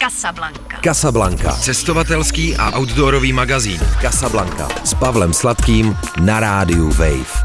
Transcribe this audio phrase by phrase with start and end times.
[0.00, 0.80] Casablanca.
[0.80, 1.52] Casablanca.
[1.52, 3.80] Cestovatelský a outdoorový magazín.
[4.00, 4.68] Casablanca.
[4.84, 7.44] S Pavlem Sladkým na rádiu Wave.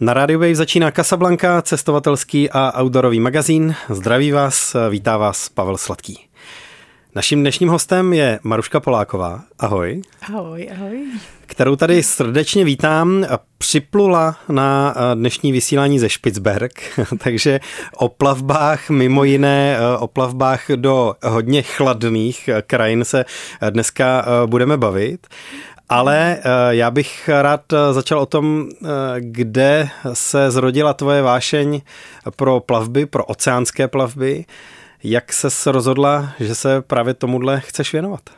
[0.00, 3.74] Na rádiu Wave začíná Casablanca, cestovatelský a outdoorový magazín.
[3.88, 6.27] Zdraví vás, vítá vás Pavel Sladký.
[7.14, 9.42] Naším dnešním hostem je Maruška Poláková.
[9.58, 10.02] Ahoj.
[10.22, 11.06] Ahoj, ahoj.
[11.46, 13.26] Kterou tady srdečně vítám.
[13.58, 17.60] Připlula na dnešní vysílání ze Špicberg, takže
[17.96, 23.24] o plavbách, mimo jiné o plavbách do hodně chladných krajin se
[23.70, 25.26] dneska budeme bavit.
[25.88, 26.38] Ale
[26.70, 27.60] já bych rád
[27.92, 28.68] začal o tom,
[29.18, 31.80] kde se zrodila tvoje vášeň
[32.36, 34.44] pro plavby, pro oceánské plavby.
[35.02, 38.30] Jak se rozhodla, že se právě tomuhle chceš věnovat?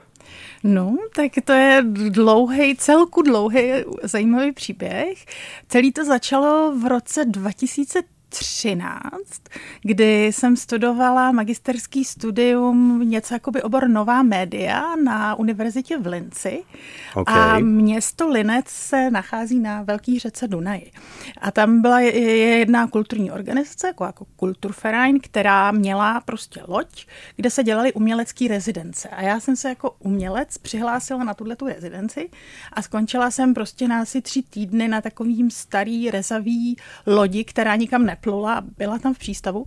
[0.64, 5.24] No, tak to je dlouhý, celku dlouhý, zajímavý příběh.
[5.68, 9.14] Celý to začalo v roce 2000 13,
[9.82, 16.62] kdy jsem studovala magisterský studium, něco jako by obor nová média na univerzitě v Linci.
[17.14, 17.34] Okay.
[17.34, 20.92] A město Linec se nachází na velký řece Dunaji.
[21.40, 27.64] A tam byla jedna kulturní organizace, jako, jako Kulturverein, která měla prostě loď, kde se
[27.64, 29.08] dělaly umělecké rezidence.
[29.08, 32.30] A já jsem se jako umělec přihlásila na tuhle tu rezidenci
[32.72, 38.06] a skončila jsem prostě na asi tři týdny na takovým starý rezavý lodi, která nikam
[38.06, 39.64] ne neplula, byla tam v přístavu.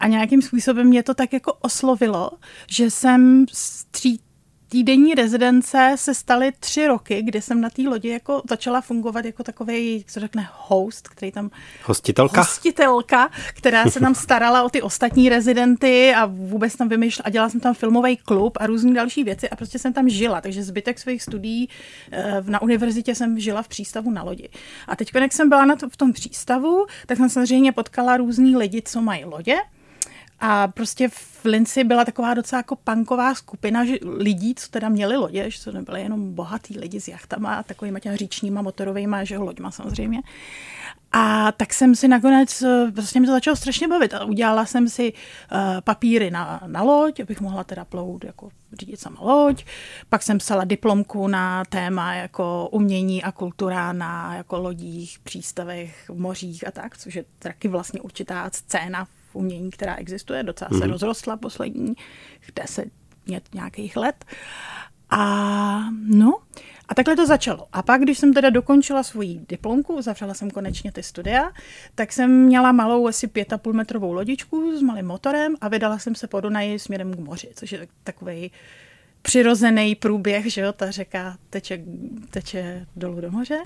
[0.00, 2.30] A nějakým způsobem mě to tak jako oslovilo,
[2.68, 4.20] že jsem z tří
[4.70, 9.44] týdenní rezidence se staly tři roky, kdy jsem na té lodi jako začala fungovat jako
[9.44, 11.50] takový, jak se řekne, host, který tam...
[11.84, 12.40] Hostitelka?
[12.40, 17.50] Hostitelka, která se tam starala o ty ostatní rezidenty a vůbec tam vymýšlela a dělala
[17.50, 20.98] jsem tam filmový klub a různé další věci a prostě jsem tam žila, takže zbytek
[20.98, 21.68] svých studií
[22.12, 24.48] eh, na univerzitě jsem žila v přístavu na lodi.
[24.86, 28.56] A teď, jak jsem byla na to, v tom přístavu, tak jsem samozřejmě potkala různý
[28.56, 29.56] lidi, co mají lodě,
[30.40, 35.16] a prostě v Linci byla taková docela jako punková skupina že lidí, co teda měli
[35.16, 39.38] lodě, že to nebyly jenom bohatý lidi s jachtama a takovýma těma říčníma motorovými, že
[39.38, 40.22] loďma samozřejmě.
[41.12, 42.62] A tak jsem si nakonec,
[42.94, 47.20] prostě mi to začalo strašně bavit a udělala jsem si uh, papíry na, na loď,
[47.20, 49.64] abych mohla teda plout jako řídit sama loď.
[50.08, 56.66] Pak jsem psala diplomku na téma jako umění a kultura na jako lodích, přístavech, mořích
[56.66, 60.90] a tak, což je taky vlastně určitá scéna v umění, která existuje, docela se mhm.
[60.90, 61.94] rozrostla poslední
[62.56, 62.88] deset
[63.54, 64.24] nějakých let.
[65.10, 66.38] A no,
[66.88, 67.68] a takhle to začalo.
[67.72, 71.50] A pak, když jsem teda dokončila svoji diplomku, zavřela jsem konečně ty studia,
[71.94, 75.98] tak jsem měla malou asi pět a půl metrovou lodičku s malým motorem a vydala
[75.98, 78.50] jsem se po Dunaji směrem k moři, což je takový
[79.22, 81.82] přirozený průběh, že jo, ta řeka teče,
[82.30, 83.58] teče dolů do moře.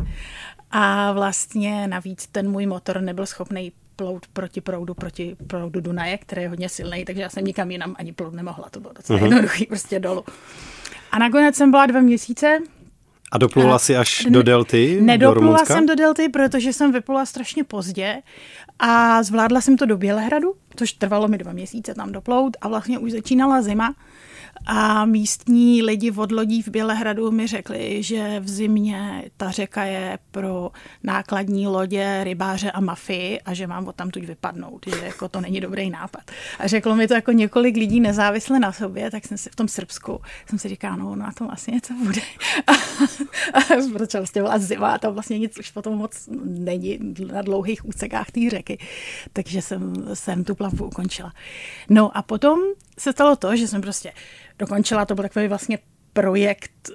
[0.71, 6.43] A vlastně navíc ten můj motor nebyl schopný plout proti proudu, proti proudu Dunaje, který
[6.43, 9.23] je hodně silný, takže já jsem nikam jinam ani plout nemohla, to bylo docela uh-huh.
[9.23, 10.25] jednoduchý, prostě dolů.
[11.11, 12.59] A nakonec jsem byla dva měsíce.
[13.33, 14.99] A doplula si až do delty?
[15.01, 18.23] Nedoplula do jsem do delty, protože jsem vyplula strašně pozdě
[18.79, 22.99] a zvládla jsem to do Bělehradu, což trvalo mi dva měsíce tam doplout a vlastně
[22.99, 23.95] už začínala zima
[24.67, 30.19] a místní lidi od lodí v Bělehradu mi řekli, že v zimě ta řeka je
[30.31, 30.71] pro
[31.03, 35.41] nákladní lodě, rybáře a mafii a že mám od tam tuď vypadnout, že jako to
[35.41, 36.23] není dobrý nápad.
[36.59, 39.69] A řeklo mi to jako několik lidí nezávisle na sobě, tak jsem si v tom
[39.69, 42.21] Srbsku jsem si říkala, no na tom asi něco bude.
[42.67, 46.99] A, a protože vlastně byla zima a tam vlastně nic už potom moc není
[47.33, 48.79] na dlouhých úsekách té řeky.
[49.33, 51.33] Takže jsem, jsem tu plavbu ukončila.
[51.91, 52.61] No a potom
[52.99, 54.13] se stalo to, že jsem prostě
[54.59, 55.79] dokončila, to byl takový vlastně
[56.13, 56.91] projekt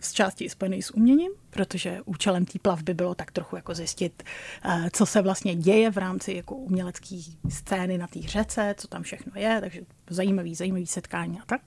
[0.00, 4.22] z části spojený s uměním, protože účelem té plavby bylo tak trochu jako zjistit,
[4.64, 7.16] eh, co se vlastně děje v rámci jako umělecké
[7.48, 11.60] scény na té řece, co tam všechno je, takže zajímavý, zajímavý setkání a tak.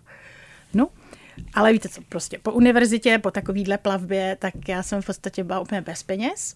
[0.73, 0.87] No,
[1.53, 5.59] ale víte co, prostě po univerzitě, po takovýhle plavbě, tak já jsem v podstatě byla
[5.59, 6.53] úplně bez peněz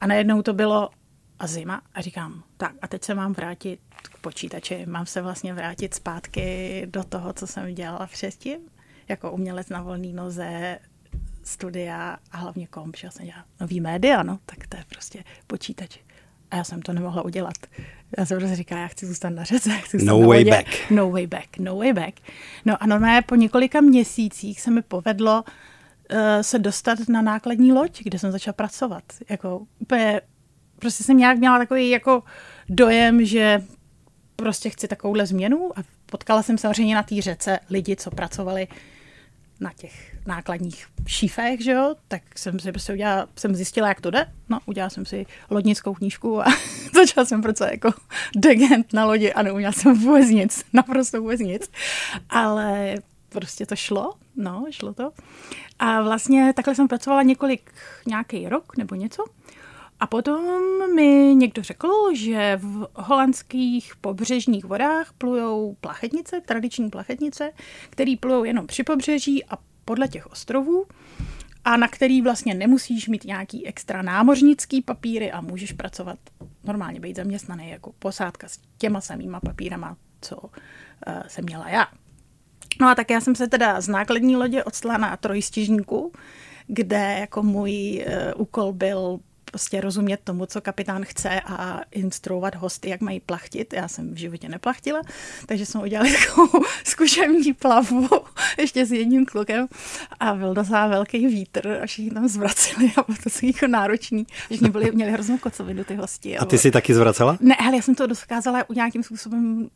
[0.00, 0.90] a najednou to bylo
[1.38, 5.54] a zima a říkám, tak a teď se mám vrátit k počítači, mám se vlastně
[5.54, 8.58] vrátit zpátky do toho, co jsem dělala předtím,
[9.08, 10.78] jako umělec na volný noze,
[11.42, 15.24] studia a hlavně komp, že já jsem dělala nový média, no, tak to je prostě
[15.46, 15.98] počítač.
[16.50, 17.54] A já jsem to nemohla udělat.
[18.18, 20.90] Já jsem prostě říkala, já chci zůstat na řece, chci zůstat no na way back.
[20.90, 22.14] No way back, no way back.
[22.64, 28.02] No a normálně po několika měsících se mi povedlo uh, se dostat na nákladní loď,
[28.02, 29.02] kde jsem začala pracovat.
[29.28, 30.20] Jako úplně
[30.78, 32.22] prostě jsem nějak měla takový jako
[32.68, 33.62] dojem, že
[34.42, 38.68] prostě chci takovouhle změnu a potkala jsem samozřejmě na té řece lidi, co pracovali
[39.60, 44.10] na těch nákladních šífech, že jo, tak jsem si prostě udělala, jsem zjistila, jak to
[44.10, 44.26] jde.
[44.48, 46.44] No, udělala jsem si lodnickou knížku a
[46.94, 47.90] začala jsem pracovat jako
[48.36, 51.70] degent na lodi a neuměla jsem vůbec nic, naprosto vůbec nic.
[52.30, 52.94] Ale
[53.28, 55.12] prostě to šlo, no, šlo to.
[55.78, 57.72] A vlastně takhle jsem pracovala několik,
[58.06, 59.24] nějaký rok nebo něco.
[60.02, 60.44] A potom
[60.94, 67.52] mi někdo řekl, že v holandských pobřežních vodách plujou plachetnice, tradiční plachetnice,
[67.90, 70.86] které plujou jenom při pobřeží a podle těch ostrovů
[71.64, 76.18] a na který vlastně nemusíš mít nějaký extra námořnický papíry a můžeš pracovat
[76.64, 80.50] normálně, být zaměstnaný jako posádka s těma samýma papírama, co uh,
[81.26, 81.86] jsem měla já.
[82.80, 86.12] No a tak já jsem se teda z nákladní lodě odstala na trojstižníku,
[86.66, 89.20] kde jako můj uh, úkol byl
[89.52, 93.72] prostě rozumět tomu, co kapitán chce a instruovat hosty, jak mají plachtit.
[93.72, 95.02] Já jsem v životě neplachtila,
[95.46, 98.08] takže jsme udělali takovou zkušební plavbu
[98.58, 99.68] ještě s jedním klukem
[100.20, 104.26] a byl docela velký vítr a všichni tam zvraceli a bylo to jako náročný.
[104.44, 106.38] Všichni byli, měli hroznou kocovinu ty hosti.
[106.38, 107.38] A ty si taky zvracela?
[107.40, 109.68] Ne, ale já jsem to dokázala nějakým způsobem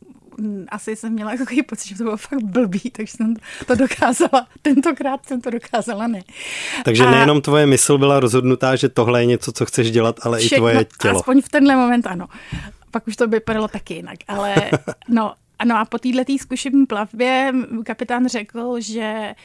[0.69, 3.35] asi jsem měla takový pocit, že to bylo fakt blbý, takže jsem
[3.65, 4.47] to dokázala.
[4.61, 6.21] Tentokrát jsem to dokázala ne.
[6.85, 10.39] Takže a nejenom tvoje mysl byla rozhodnutá, že tohle je něco, co chceš dělat, ale
[10.39, 11.19] všechno, i tvoje tělo.
[11.19, 12.27] Aspoň v tenhle moment ano.
[12.91, 14.55] Pak už to vypadalo taky jinak, ale
[15.09, 17.53] no, ano a po této zkušební plavbě
[17.83, 19.35] kapitán řekl, že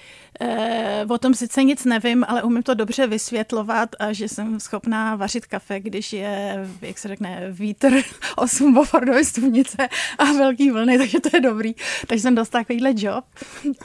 [0.40, 5.16] e, o tom sice nic nevím, ale umím to dobře vysvětlovat a že jsem schopná
[5.16, 8.02] vařit kafe, když je, jak se řekne, vítr
[8.36, 11.74] 8 Bofordové stupnice a velký vlny, takže to je dobrý.
[12.06, 13.24] Takže jsem dostala takovýhle job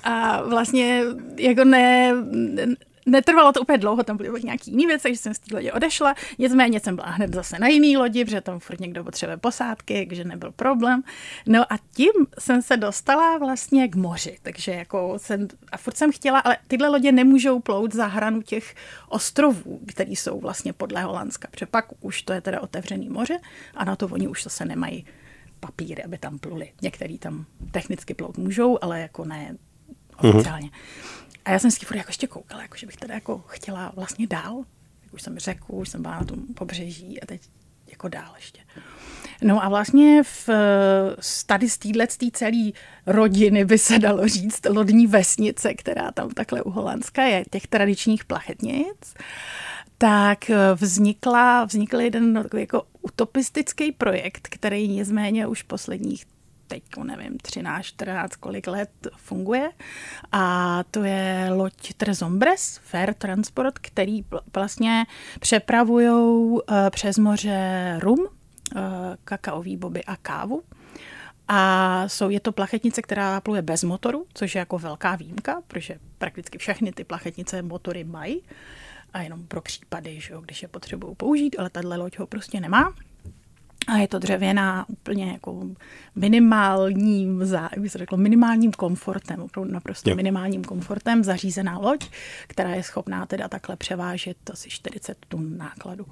[0.04, 1.04] a vlastně
[1.38, 2.14] jako ne,
[3.08, 6.16] netrvalo to úplně dlouho, tam byly nějaký jiný věci, takže jsem z té lodě odešla.
[6.40, 10.24] Nicméně jsem byla hned zase na jiný lodi, protože tam furt někdo potřebuje posádky, takže
[10.24, 11.04] nebyl problém.
[11.46, 16.12] No a tím jsem se dostala vlastně k moři, takže jako jsem, a furt jsem
[16.12, 18.76] chtěla, ale tyhle lodě nemůžou plout za hranu těch
[19.10, 23.40] ostrovů, které jsou vlastně podle Holandska, protože pak už to je teda otevřený moře
[23.76, 25.06] a na to oni už zase nemají
[25.60, 26.72] papíry, aby tam pluli.
[26.82, 29.56] Některý tam technicky plout můžou, ale jako ne
[30.22, 30.32] mhm.
[30.32, 30.68] oficiálně.
[30.68, 31.27] Mm-hmm.
[31.48, 34.28] A já jsem si furt jako ještě koukala, jako, že bych teda jako chtěla vlastně
[34.28, 34.64] dál.
[35.04, 37.42] Jak už jsem řekl, už jsem byla na tom pobřeží a teď
[37.88, 38.62] jako dál ještě.
[39.42, 40.50] No a vlastně v,
[41.46, 42.72] tady z téhle celé
[43.06, 48.26] rodiny by se dalo říct lodní vesnice, která tam takhle u Holandska je, těch tradičních
[48.26, 49.14] plachetnic,
[49.98, 56.26] tak vznikla, vznikl jeden takový jako utopistický projekt, který nicméně už posledních
[56.68, 59.70] teď, nevím, 13, 14, kolik let funguje.
[60.32, 64.26] A to je loď Trezombres, Fair Transport, který
[64.56, 65.06] vlastně
[65.40, 68.28] přepravují eh, přes moře rum,
[68.76, 68.80] eh,
[69.24, 70.64] kakaový boby a kávu.
[71.48, 76.00] A jsou, je to plachetnice, která pluje bez motoru, což je jako velká výjimka, protože
[76.18, 78.42] prakticky všechny ty plachetnice motory mají
[79.14, 82.60] a jenom pro případy, že jo, když je potřebují použít, ale tahle loď ho prostě
[82.60, 82.94] nemá.
[83.88, 85.64] A je to dřevěná úplně jako
[86.16, 90.16] minimálním, jak se řeklo, minimálním komfortem, opravdu naprosto jo.
[90.16, 92.10] minimálním komfortem zařízená loď,
[92.48, 96.06] která je schopná teda takhle převážet asi 40 tun nákladu.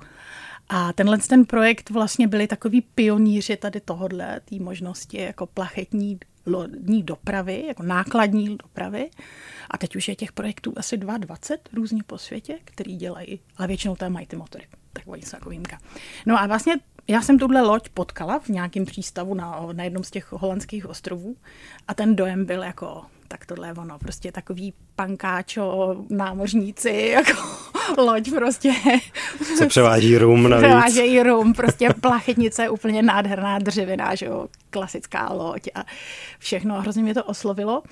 [0.70, 7.04] A tenhle ten projekt vlastně byli takový pionýři tady tohodle, té možnosti jako plachetní lodní
[7.04, 9.10] dopravy, jako nákladní dopravy.
[9.72, 13.96] A teď už je těch projektů asi 22 různě po světě, který dělají, ale většinou
[13.96, 14.68] tam mají ty motory.
[14.94, 15.78] Tak oni jsou jako výjimka.
[16.26, 16.76] No a vlastně
[17.08, 21.36] já jsem tuhle loď potkala v nějakém přístavu na, na jednom z těch holandských ostrovů
[21.88, 27.42] a ten dojem byl jako, tak tohle je ono, prostě takový pankáčo, námořníci, jako
[27.98, 28.74] loď prostě.
[29.58, 30.66] Se převádí rum navíc.
[30.66, 35.84] Převádějí rum, prostě plachetnice, úplně nádherná dřevěná, že jo, klasická loď a
[36.40, 36.82] všechno.
[36.82, 37.84] Hrozně mě to oslovilo.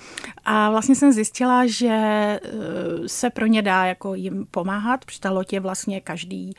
[0.44, 2.40] A vlastně jsem zjistila, že eh,
[3.06, 6.52] se pro ně dá jako jim pomáhat, protože ta loď je vlastně každý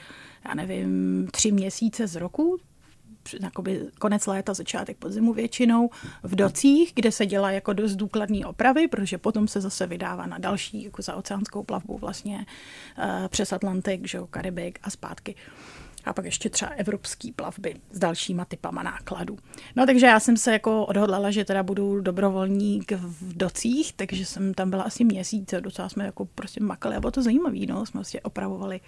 [0.47, 2.57] já nevím, tři měsíce z roku,
[3.41, 5.89] jakoby konec léta, začátek podzimu většinou
[6.23, 10.37] v docích, kde se dělá jako dost důkladný opravy, protože potom se zase vydává na
[10.37, 12.45] další jako za oceánskou plavbu vlastně
[12.97, 15.35] uh, přes Atlantik, že Karibik a zpátky.
[16.05, 19.37] A pak ještě třeba evropský plavby s dalšíma typama nákladů.
[19.75, 24.53] No takže já jsem se jako odhodlala, že teda budu dobrovolník v docích, takže jsem
[24.53, 27.85] tam byla asi měsíc a docela jsme jako prostě makali a bylo to zajímavé, no,
[27.85, 28.79] jsme vlastně opravovali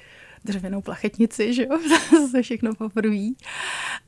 [0.46, 1.80] dřevěnou plachetnici, že jo,
[2.32, 3.28] se všechno poprvé.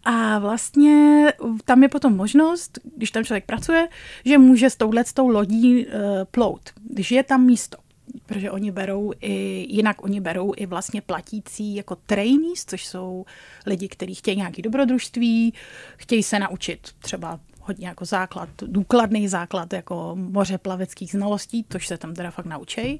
[0.04, 1.26] A vlastně
[1.66, 3.88] tam je potom možnost, když tam člověk pracuje,
[4.26, 5.94] že může s touhle s tou lodí uh,
[6.32, 7.78] plout, když je tam místo
[8.26, 13.26] protože oni berou i, jinak oni berou i vlastně platící jako trainees, což jsou
[13.66, 15.54] lidi, kteří chtějí nějaký dobrodružství,
[15.98, 21.98] chtějí se naučit třeba hodně jako základ, důkladný základ jako moře plaveckých znalostí, což se
[21.98, 23.00] tam teda fakt naučej,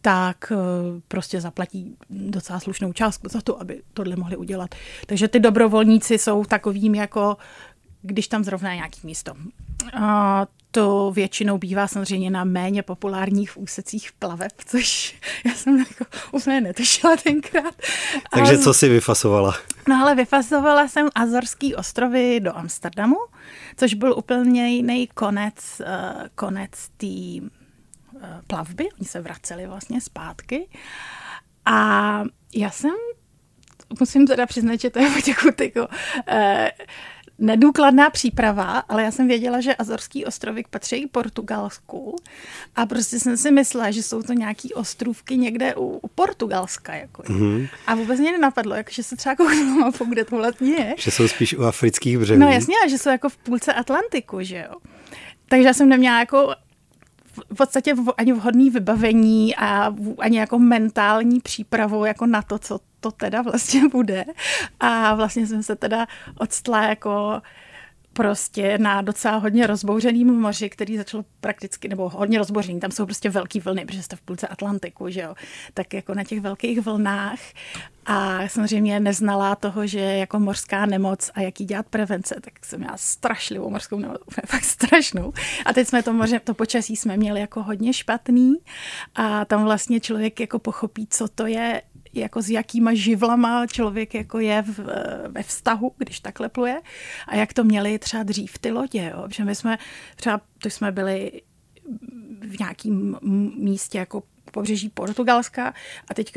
[0.00, 0.56] tak eh,
[1.08, 4.74] prostě zaplatí docela slušnou částku za to, aby tohle mohli udělat.
[5.06, 7.36] Takže ty dobrovolníci jsou takovým jako,
[8.02, 9.34] když tam zrovna nějaký místo.
[10.00, 15.14] A to většinou bývá samozřejmě na méně populárních úsecích plaveb, což
[15.44, 17.74] já jsem jako úplně netušila tenkrát.
[18.32, 19.54] Takže co si vyfasovala?
[19.88, 23.16] No ale vyfasovala jsem Azorský ostrovy do Amsterdamu,
[23.76, 25.86] což byl úplně jiný konec, uh,
[26.34, 28.88] konec té uh, plavby.
[28.98, 30.68] Oni se vraceli vlastně zpátky.
[31.64, 32.22] A
[32.54, 32.94] já jsem,
[34.00, 36.68] musím teda přiznat, že to je potěkud jako, uh,
[37.38, 42.16] nedůkladná příprava, ale já jsem věděla, že Azorský ostrovy patří Portugalsku
[42.76, 46.94] a prostě jsem si myslela, že jsou to nějaký ostrůvky někde u, u Portugalska.
[46.94, 47.22] Jako.
[47.22, 47.68] Mm-hmm.
[47.86, 50.94] A vůbec mě nenapadlo, jako, že se třeba kouknu mapu, kde to vlastně je.
[50.98, 52.40] Že jsou spíš u afrických břehů.
[52.40, 54.76] No jasně, že jsou jako v půlce Atlantiku, že jo.
[55.48, 56.54] Takže já jsem neměla jako
[57.52, 63.10] v podstatě ani vhodný vybavení a ani jako mentální přípravu jako na to, co to
[63.10, 64.24] teda vlastně bude.
[64.80, 66.06] A vlastně jsem se teda
[66.38, 67.42] odstla jako
[68.14, 73.30] prostě na docela hodně rozbouřeným moři, který začalo prakticky, nebo hodně rozbouřený, tam jsou prostě
[73.30, 75.34] velký vlny, protože jste v půlce Atlantiku, že jo,
[75.74, 77.38] tak jako na těch velkých vlnách.
[78.06, 82.96] A samozřejmě neznala toho, že jako mořská nemoc a jaký dělat prevence, tak jsem měla
[82.96, 85.32] strašlivou mořskou nemoc, fakt strašnou.
[85.66, 88.54] A teď jsme to moře, to počasí jsme měli jako hodně špatný.
[89.14, 91.82] A tam vlastně člověk jako pochopí, co to je
[92.14, 94.78] jako s jakýma živlama člověk jako je v,
[95.28, 96.80] ve vztahu, když takhle pluje
[97.28, 99.28] a jak to měli třeba dřív ty lodě, jo?
[99.30, 99.78] že my jsme
[100.16, 101.42] třeba, to jsme byli
[102.40, 103.18] v nějakém
[103.56, 105.74] místě jako pobřeží Portugalska
[106.08, 106.34] a teď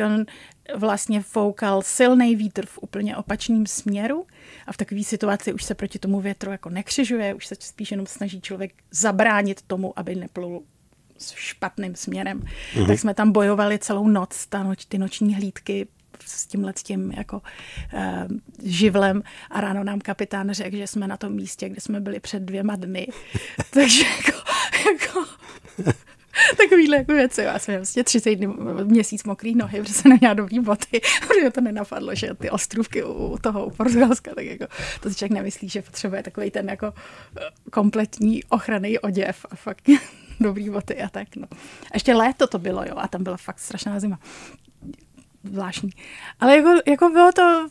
[0.76, 4.28] vlastně foukal silný vítr v úplně opačném směru
[4.68, 8.06] a v takové situaci už se proti tomu větru jako nekřižuje, už se spíš jenom
[8.06, 10.64] snaží člověk zabránit tomu, aby neplul
[11.36, 12.40] špatným směrem.
[12.40, 12.88] Mm-hmm.
[12.88, 15.88] Tak jsme tam bojovali celou noc, ta noč, ty noční hlídky
[16.26, 17.42] s tímhle s tím jako
[17.94, 22.20] uh, živlem a ráno nám kapitán řekl, že jsme na tom místě, kde jsme byli
[22.20, 23.08] před dvěma dny.
[23.74, 24.40] Takže jako,
[24.90, 25.26] jako
[26.58, 27.42] takovýhle jako věci.
[27.42, 28.48] Já jsem vlastně 30 dny,
[28.84, 33.38] měsíc mokrý nohy, protože jsem neměla dobrý boty, protože to nenapadlo, že ty ostrůvky u
[33.42, 34.66] toho u Portugalska, tak jako
[35.02, 36.94] to si člověk nemyslí, že potřebuje takový ten jako
[37.38, 39.90] eh, kompletní ochranný oděv a fakt
[40.40, 41.36] dobrý boty a tak.
[41.36, 41.48] No.
[41.92, 44.20] A ještě léto to bylo, jo, a tam byla fakt strašná zima.
[45.44, 45.90] Zvláštní.
[46.40, 47.68] Ale jako, jako bylo to,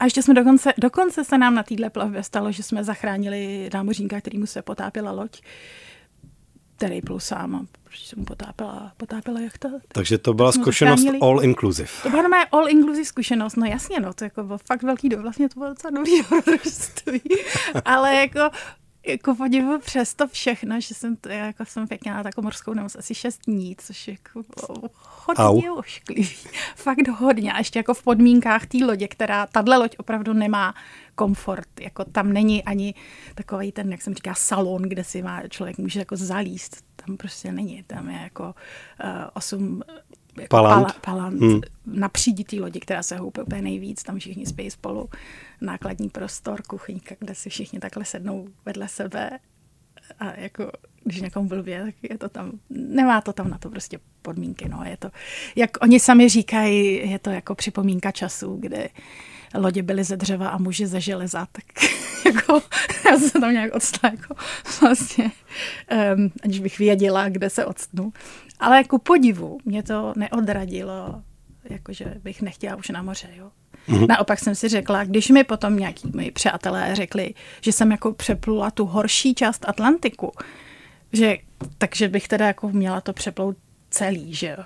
[0.00, 4.20] a ještě jsme dokonce, dokonce se nám na téhle plavbě stalo, že jsme zachránili námořníka,
[4.20, 5.42] kterýmu se potápila loď,
[6.76, 9.68] který plul sám a protože se mu potápila, potápila jachta.
[9.88, 11.88] Takže to byla zkušenost all inclusive.
[12.02, 15.22] To byla mé all inclusive zkušenost, no jasně, no, to jako bylo fakt velký do,
[15.22, 17.20] vlastně to bylo docela dobrý dobrodružství.
[17.84, 18.40] Ale jako
[19.06, 23.14] jako podivu přesto všechno, že jsem, to, jako jsem pěkně na takovou morskou nemoc asi
[23.14, 24.42] šest dní, což je jako
[25.26, 25.78] hodně Au.
[25.78, 26.36] ošklivý.
[26.76, 27.52] Fakt hodně.
[27.52, 30.74] A ještě jako v podmínkách té lodě, která, tahle loď opravdu nemá
[31.14, 31.80] komfort.
[31.80, 32.94] Jako tam není ani
[33.34, 36.84] takový ten, jak jsem říká, salon, kde si má člověk může jako zalíst.
[36.96, 37.82] Tam prostě není.
[37.82, 39.82] Tam je jako uh, osm
[40.36, 41.40] jako palant, pala, palant.
[41.40, 41.60] Hmm.
[41.86, 45.10] na příditý lodi, která se houpe úplně nejvíc, tam všichni spí spolu,
[45.60, 49.38] nákladní prostor, kuchyňka, kde si všichni takhle sednou vedle sebe.
[50.18, 50.70] A jako
[51.04, 54.84] když někomu blbě, tak je to tam, nemá to tam na to prostě podmínky, no,
[54.84, 55.10] je to,
[55.56, 58.88] jak oni sami říkají, je to jako připomínka času, kde
[59.54, 61.64] lodě byly ze dřeva a muži ze železa, tak
[62.26, 62.62] jako
[63.10, 64.34] já jsem tam nějak odstala, jako
[64.80, 65.30] vlastně,
[66.14, 68.12] um, aniž bych věděla, kde se odstnu.
[68.60, 71.22] Ale ku podivu mě to neodradilo,
[71.70, 73.50] jakože bych nechtěla už na moře, jo.
[73.88, 74.06] Mm-hmm.
[74.06, 78.70] Naopak jsem si řekla, když mi potom nějaký moji přátelé řekli, že jsem jako přeplula
[78.70, 80.32] tu horší část Atlantiku,
[81.12, 81.36] že,
[81.78, 83.56] takže bych teda jako měla to přeplout
[83.90, 84.56] celý, že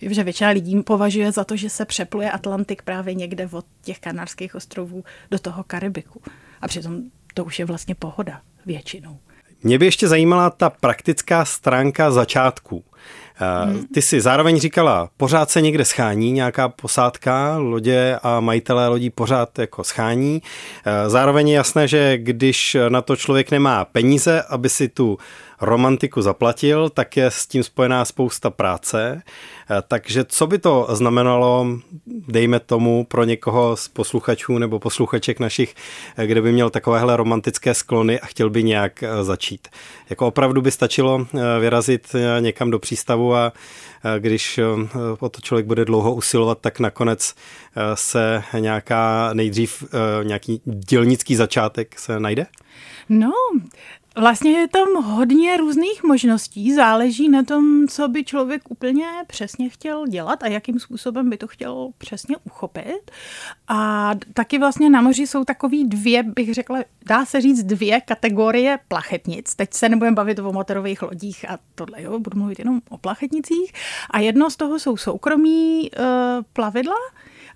[0.00, 4.54] že většina lidí považuje za to, že se přepluje Atlantik právě někde od těch kanárských
[4.54, 6.22] ostrovů do toho Karibiku.
[6.60, 7.02] A přitom
[7.34, 9.18] to už je vlastně pohoda většinou.
[9.62, 12.84] Mě by ještě zajímala ta praktická stránka začátku.
[13.40, 13.86] Eh, hmm.
[13.94, 19.58] Ty si zároveň říkala, pořád se někde schání nějaká posádka, lodě a majitelé lodí pořád
[19.58, 20.42] jako schání.
[20.84, 25.18] Eh, zároveň je jasné, že když na to člověk nemá peníze, aby si tu
[25.60, 29.22] romantiku zaplatil, tak je s tím spojená spousta práce.
[29.70, 31.66] Eh, takže co by to znamenalo,
[32.28, 35.74] dejme tomu, pro někoho z posluchačů nebo posluchaček našich,
[36.16, 39.68] eh, kde by měl takovéhle romantické sklony a chtěl by nějak začít?
[40.10, 41.26] Jako opravdu by stačilo
[41.60, 43.52] vyrazit někam do přístavu a
[44.18, 44.60] když
[45.20, 47.34] o to člověk bude dlouho usilovat, tak nakonec
[47.94, 49.84] se nějaká nejdřív
[50.22, 52.46] nějaký dělnický začátek se najde?
[53.08, 53.32] No,
[54.16, 60.06] Vlastně je tam hodně různých možností, záleží na tom, co by člověk úplně přesně chtěl
[60.06, 63.10] dělat a jakým způsobem by to chtěl přesně uchopit.
[63.68, 68.78] A taky vlastně na moři jsou takový dvě, bych řekla, dá se říct dvě kategorie
[68.88, 69.54] plachetnic.
[69.54, 73.72] Teď se nebudeme bavit o motorových lodích a tohle, jo, budu mluvit jenom o plachetnicích.
[74.10, 76.06] A jedno z toho jsou soukromí uh,
[76.52, 76.96] plavidla,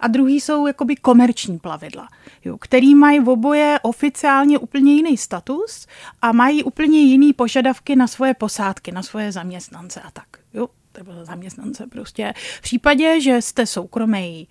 [0.04, 2.08] a druhý jsou jakoby komerční plavidla,
[2.44, 5.86] jo, který mají v oboje oficiálně úplně jiný status
[6.22, 10.26] a mají úplně jiný požadavky na svoje posádky, na svoje zaměstnance a tak.
[10.54, 10.68] Jo,
[10.98, 12.34] nebo zaměstnance prostě.
[12.36, 14.48] V případě, že jste soukromý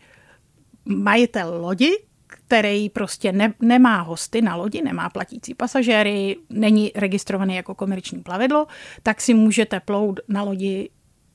[0.85, 1.91] majitel lodi,
[2.27, 8.67] který prostě ne, nemá hosty na lodi, nemá platící pasažéry, není registrovaný jako komerční plavidlo,
[9.03, 10.89] tak si můžete plout na lodi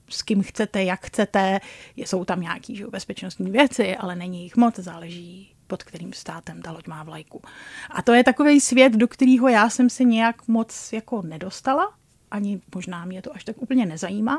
[0.08, 1.60] s kým chcete, jak chcete.
[1.96, 6.86] Jsou tam nějaké bezpečnostní věci, ale není jich moc, záleží pod kterým státem ta loď
[6.86, 7.42] má vlajku.
[7.90, 11.92] A to je takový svět, do kterého já jsem se nějak moc jako nedostala,
[12.30, 14.38] ani možná mě to až tak úplně nezajímá.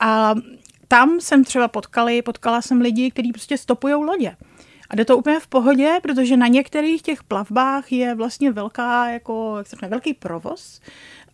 [0.00, 0.34] A
[0.88, 4.36] tam jsem třeba potkali, potkala jsem lidi, kteří prostě stopují lodě.
[4.90, 9.54] A jde to úplně v pohodě, protože na některých těch plavbách je vlastně velká, jako,
[9.58, 10.80] jak se velký provoz.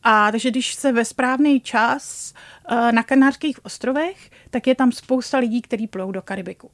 [0.05, 2.35] A takže když se ve správný čas
[2.69, 6.71] eh, na Kanárských ostrovech, tak je tam spousta lidí, kteří plou do Karibiku.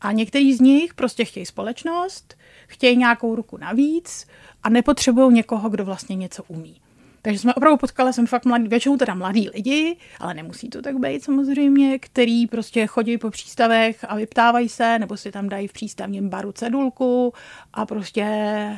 [0.00, 2.34] A některý z nich prostě chtějí společnost,
[2.66, 4.26] chtějí nějakou ruku navíc
[4.62, 6.80] a nepotřebují někoho, kdo vlastně něco umí.
[7.22, 10.98] Takže jsme opravdu potkali jsem fakt mladý, většinou teda mladí lidi, ale nemusí to tak
[10.98, 15.72] být samozřejmě, který prostě chodí po přístavech a vyptávají se, nebo si tam dají v
[15.72, 17.32] přístavním baru cedulku
[17.72, 18.24] a prostě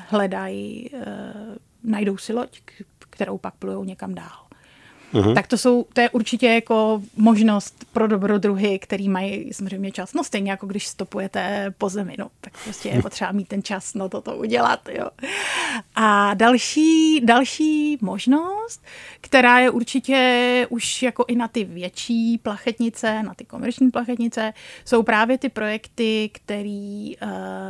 [0.08, 1.00] hledají, e,
[1.84, 2.60] najdou si loď,
[3.14, 4.44] kterou pak plujou někam dál.
[5.14, 5.34] Uhum.
[5.34, 10.14] Tak to jsou, to je určitě jako možnost pro dobrodruhy, který mají samozřejmě čas.
[10.14, 13.94] No stejně jako když stopujete po zemi, no, tak prostě je potřeba mít ten čas
[13.94, 15.08] no toto udělat, jo.
[15.94, 18.82] A další, další možnost,
[19.20, 24.52] která je určitě už jako i na ty větší plachetnice, na ty komerční plachetnice,
[24.84, 27.28] jsou právě ty projekty, které uh,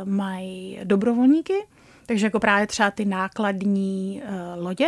[0.09, 1.65] mají dobrovolníky,
[2.05, 4.87] takže jako právě třeba ty nákladní uh, lodě,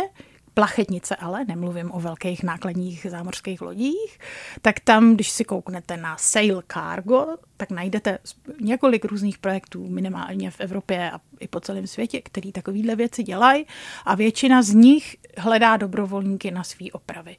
[0.58, 4.18] plachetnice ale, nemluvím o velkých nákladních zámořských lodích,
[4.62, 8.18] tak tam, když si kouknete na Sail Cargo, tak najdete
[8.60, 13.66] několik různých projektů, minimálně v Evropě a i po celém světě, který takovýhle věci dělají
[14.04, 17.36] a většina z nich hledá dobrovolníky na své opravy.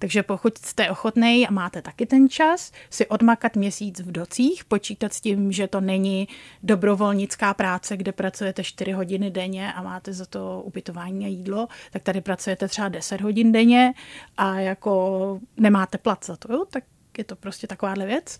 [0.00, 5.14] Takže pokud jste ochotný a máte taky ten čas, si odmakat měsíc v docích, počítat
[5.14, 6.28] s tím, že to není
[6.62, 12.02] dobrovolnická práce, kde pracujete 4 hodiny denně a máte za to ubytování a jídlo, tak
[12.02, 13.94] tady pracujete třeba 10 hodin denně
[14.36, 16.64] a jako nemáte plat za to, jo?
[16.70, 16.84] tak
[17.18, 18.38] je to prostě takováhle věc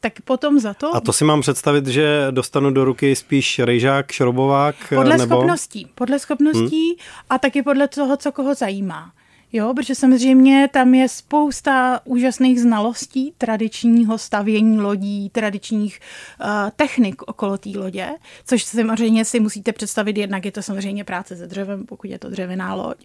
[0.00, 0.96] tak potom za to...
[0.96, 4.76] A to si mám představit, že dostanu do ruky spíš rejžák, šrobovák?
[4.88, 5.34] Podle nebo...
[5.34, 5.86] schopností.
[5.94, 6.96] Podle schopností hmm.
[7.30, 9.12] a taky podle toho, co koho zajímá.
[9.52, 16.00] Jo, protože samozřejmě tam je spousta úžasných znalostí tradičního stavění lodí, tradičních
[16.40, 18.08] uh, technik okolo té lodě,
[18.44, 22.30] což samozřejmě si musíte představit, jednak je to samozřejmě práce se dřevem, pokud je to
[22.30, 23.04] dřevěná loď,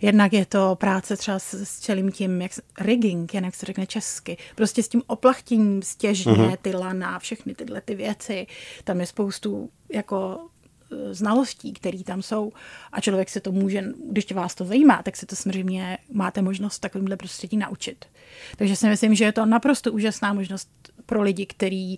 [0.00, 4.36] jednak je to práce třeba s, s celým tím, jak rigging, jak se řekne česky,
[4.54, 6.56] prostě s tím oplachtěním stěžně, mm-hmm.
[6.62, 8.46] ty lana, všechny tyhle ty věci,
[8.84, 10.38] tam je spoustu jako
[11.10, 12.52] znalostí, které tam jsou
[12.92, 16.78] a člověk se to může, když vás to zajímá, tak se to samozřejmě máte možnost
[16.78, 18.04] takovýmhle prostředí naučit.
[18.56, 20.68] Takže si myslím, že je to naprosto úžasná možnost
[21.06, 21.96] pro lidi, který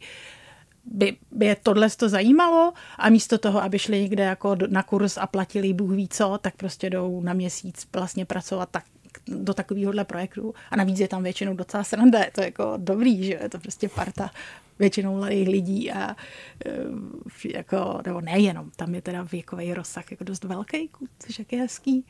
[0.85, 5.16] by, by je tohle to zajímalo a místo toho, aby šli někde jako na kurz
[5.16, 8.85] a platili Bůh ví co, tak prostě jdou na měsíc vlastně pracovat tak,
[9.27, 13.38] do takovéhohle projektu a navíc je tam většinou docela sranda, je to jako dobrý, že
[13.42, 14.31] je to prostě parta
[14.78, 16.16] většinou mladých lidí a
[16.66, 22.06] e, jako, nebo nejenom, tam je teda věkový rozsah jako dost velký, což je hezký.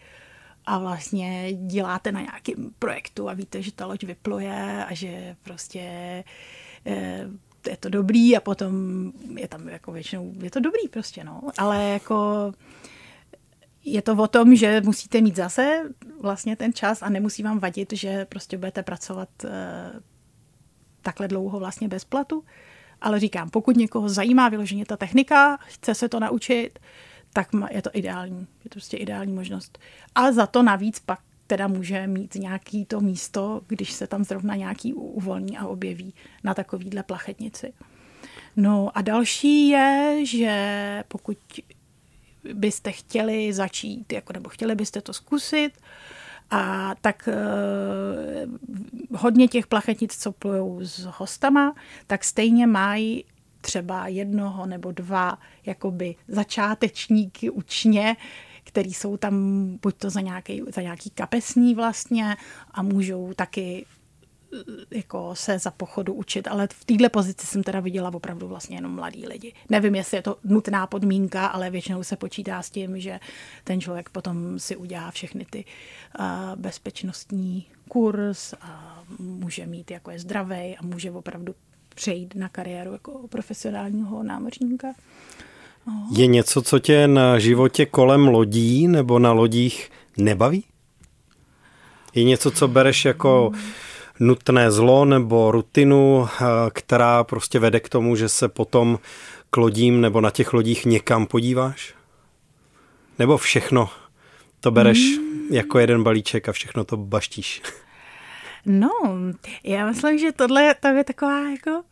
[0.66, 5.80] A vlastně děláte na nějakém projektu a víte, že ta loď vypluje a že prostě
[6.86, 7.28] e,
[7.70, 8.72] je to dobrý a potom
[9.36, 12.52] je tam jako většinou, je to dobrý prostě, no, ale jako
[13.84, 15.82] je to o tom, že musíte mít zase
[16.20, 19.50] vlastně ten čas a nemusí vám vadit, že prostě budete pracovat e,
[21.08, 22.44] takhle dlouho vlastně bez platu.
[23.00, 26.78] Ale říkám, pokud někoho zajímá vyloženě ta technika, chce se to naučit,
[27.32, 28.46] tak je to ideální.
[28.64, 29.78] Je to prostě ideální možnost.
[30.14, 34.56] Ale za to navíc pak teda může mít nějaký to místo, když se tam zrovna
[34.56, 37.72] nějaký uvolní a objeví na takovýhle plachetnici.
[38.56, 41.38] No a další je, že pokud
[42.54, 45.70] byste chtěli začít, jako, nebo chtěli byste to zkusit,
[46.50, 48.46] a tak eh,
[49.16, 51.74] hodně těch plachetnic, co plujou s hostama,
[52.06, 53.24] tak stejně mají
[53.60, 58.16] třeba jednoho nebo dva jakoby začátečníky učně,
[58.64, 62.36] který jsou tam buď to za nějaký, za nějaký kapesní vlastně
[62.70, 63.86] a můžou taky
[64.90, 68.94] jako se za pochodu učit, ale v této pozici jsem teda viděla opravdu vlastně jenom
[68.94, 69.52] mladí lidi.
[69.68, 73.20] Nevím, jestli je to nutná podmínka, ale většinou se počítá s tím, že
[73.64, 75.64] ten člověk potom si udělá všechny ty
[76.20, 81.54] uh, bezpečnostní kurz a může mít, jako je zdravý a může opravdu
[81.94, 84.88] přejít na kariéru jako profesionálního námořníka.
[85.86, 86.08] No.
[86.16, 90.64] Je něco, co tě na životě kolem lodí nebo na lodích nebaví?
[92.14, 93.62] Je něco, co bereš jako hmm
[94.20, 98.98] nutné zlo nebo rutinu, eh, která prostě vede k tomu, že se potom
[99.50, 101.94] k lodím nebo na těch lodích někam podíváš?
[103.18, 103.90] Nebo všechno
[104.60, 105.46] to bereš mm.
[105.50, 107.62] jako jeden balíček a všechno to baštíš?
[108.66, 108.90] No,
[109.64, 111.82] já myslím, že tohle to je taková jako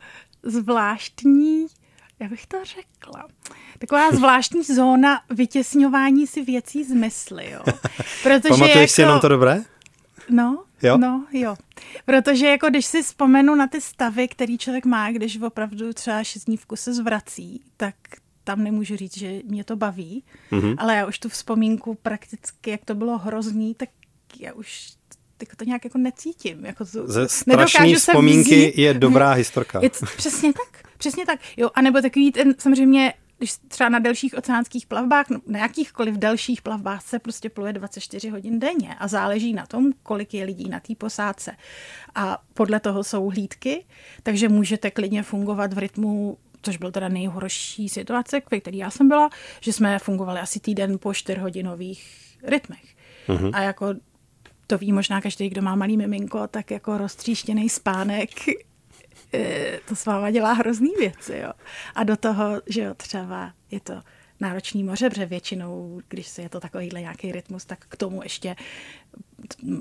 [0.42, 1.66] zvláštní,
[2.20, 3.28] jak bych to řekla,
[3.78, 7.60] taková zvláštní zóna vytěsňování si věcí z mysli, jo.
[8.22, 9.62] Protože Pamatuješ jako, si jenom to dobré?
[10.30, 10.98] No, Jo?
[10.98, 11.56] No, jo.
[12.04, 16.44] Protože jako když si vzpomenu na ty stavy, který člověk má, když opravdu třeba šest
[16.44, 17.94] dní v kuse zvrací, tak
[18.44, 20.74] tam nemůžu říct, že mě to baví, mm-hmm.
[20.78, 23.88] ale já už tu vzpomínku prakticky, jak to bylo hrozný, tak
[24.40, 24.92] já už
[25.40, 26.64] jako to nějak jako necítím.
[26.64, 28.78] Jako to, Ze strašný vzpomínky vzít.
[28.78, 29.80] je dobrá historka.
[29.82, 31.40] Je, přesně tak, přesně tak.
[31.56, 36.62] Jo, anebo takový ten, samozřejmě když třeba na delších oceánských plavbách, no, na jakýchkoliv delších
[36.62, 40.81] plavbách se prostě pluje 24 hodin denně a záleží na tom, kolik je lidí na
[40.81, 41.57] té posádce.
[42.14, 43.85] A podle toho jsou hlídky,
[44.22, 49.09] takže můžete klidně fungovat v rytmu což byl teda nejhorší situace, ve které já jsem
[49.09, 52.85] byla, že jsme fungovali asi týden po čtyřhodinových rytmech.
[53.29, 53.51] Mm-hmm.
[53.55, 53.94] A jako
[54.66, 58.31] to ví možná každý, kdo má malý miminko, tak jako roztříštěný spánek
[59.88, 61.52] to s váma dělá hrozný věci, jo.
[61.94, 64.02] A do toho, že jo, třeba je to
[64.40, 68.56] náročný moře, protože většinou, když se je to takovýhle nějaký rytmus, tak k tomu ještě,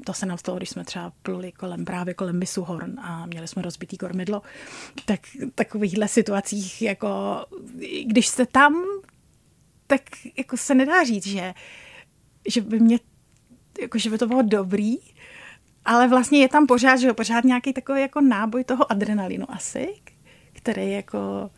[0.06, 3.48] to se nám stalo, když jsme třeba pluli kolem, právě kolem Misu Horn a měli
[3.48, 4.42] jsme rozbitý kormidlo,
[5.06, 5.20] tak
[5.56, 7.46] takovýchhle situacích, jako
[8.06, 8.84] když jste tam,
[9.88, 10.02] tak
[10.38, 11.54] jako se nedá říct, že,
[12.48, 13.00] že by mě,
[13.82, 14.98] jako že by to bylo dobrý,
[15.86, 19.88] ale vlastně je tam pořád, že jo, pořád nějaký takový jako náboj toho adrenalinu asi,
[20.54, 21.50] který jako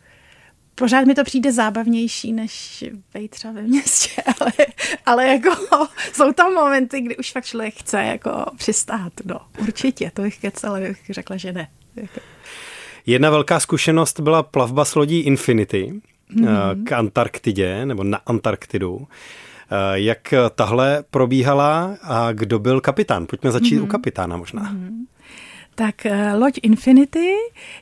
[0.78, 4.52] pořád mi to přijde zábavnější, než být třeba ve městě, ale,
[5.06, 5.50] ale jako
[6.12, 10.70] jsou tam momenty, kdy už fakt člověk chce jako přistát, no, určitě, to bych kecel,
[10.70, 11.68] ale bych řekla, že ne.
[13.06, 15.92] Jedna velká zkušenost byla plavba s lodí Infinity
[16.34, 16.84] mm-hmm.
[16.84, 19.08] k Antarktidě, nebo na Antarktidu.
[19.70, 23.26] Eh, jak tahle probíhala a kdo byl kapitán?
[23.26, 23.84] Pojďme začít mm-hmm.
[23.84, 24.62] u kapitána možná.
[24.62, 25.06] Mm-hmm.
[25.74, 27.34] Tak eh, loď Infinity,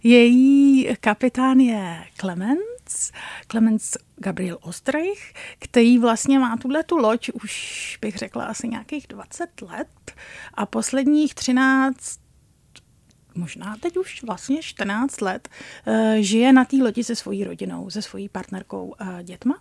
[0.03, 3.13] její kapitán je Clemens,
[3.49, 9.63] Clemens Gabriel Ostrich, který vlastně má tuhle tu loď už bych řekla asi nějakých 20
[9.63, 10.13] let
[10.55, 12.21] a posledních 13
[13.35, 15.49] možná teď už vlastně 14 let,
[15.87, 19.61] eh, žije na té lodi se svojí rodinou, se svojí partnerkou a dětma.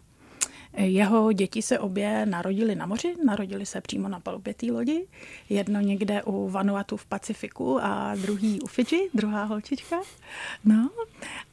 [0.78, 5.08] Jeho děti se obě narodily na moři, narodili se přímo na palubě té lodi.
[5.50, 9.96] Jedno někde u Vanuatu v Pacifiku a druhý u Fidži, druhá holčička.
[10.66, 10.90] No.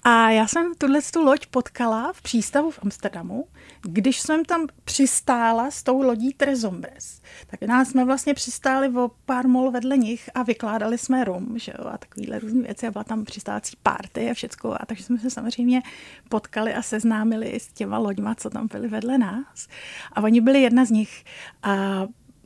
[0.05, 3.47] A já jsem tuhle tu loď potkala v přístavu v Amsterdamu,
[3.83, 7.21] když jsem tam přistála s tou lodí Trezombres.
[7.47, 11.73] Tak nás jsme vlastně přistáli o pár mol vedle nich a vykládali jsme rum, že
[11.79, 14.75] jo, a takovýhle různé věci a byla tam přistávací párty a všecko.
[14.81, 15.83] A takže jsme se samozřejmě
[16.29, 19.69] potkali a seznámili s těma loďma, co tam byly vedle nás.
[20.13, 21.25] A oni byli jedna z nich.
[21.63, 22.03] A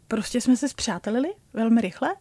[0.09, 2.15] prostě jsme se zpřátelili velmi rychle.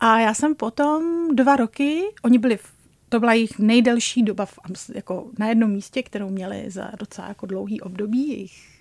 [0.00, 2.74] A já jsem potom dva roky, oni byli v
[3.08, 4.58] to byla jejich nejdelší doba v,
[4.94, 8.80] jako na jednom místě, kterou měli za docela jako dlouhý období jejich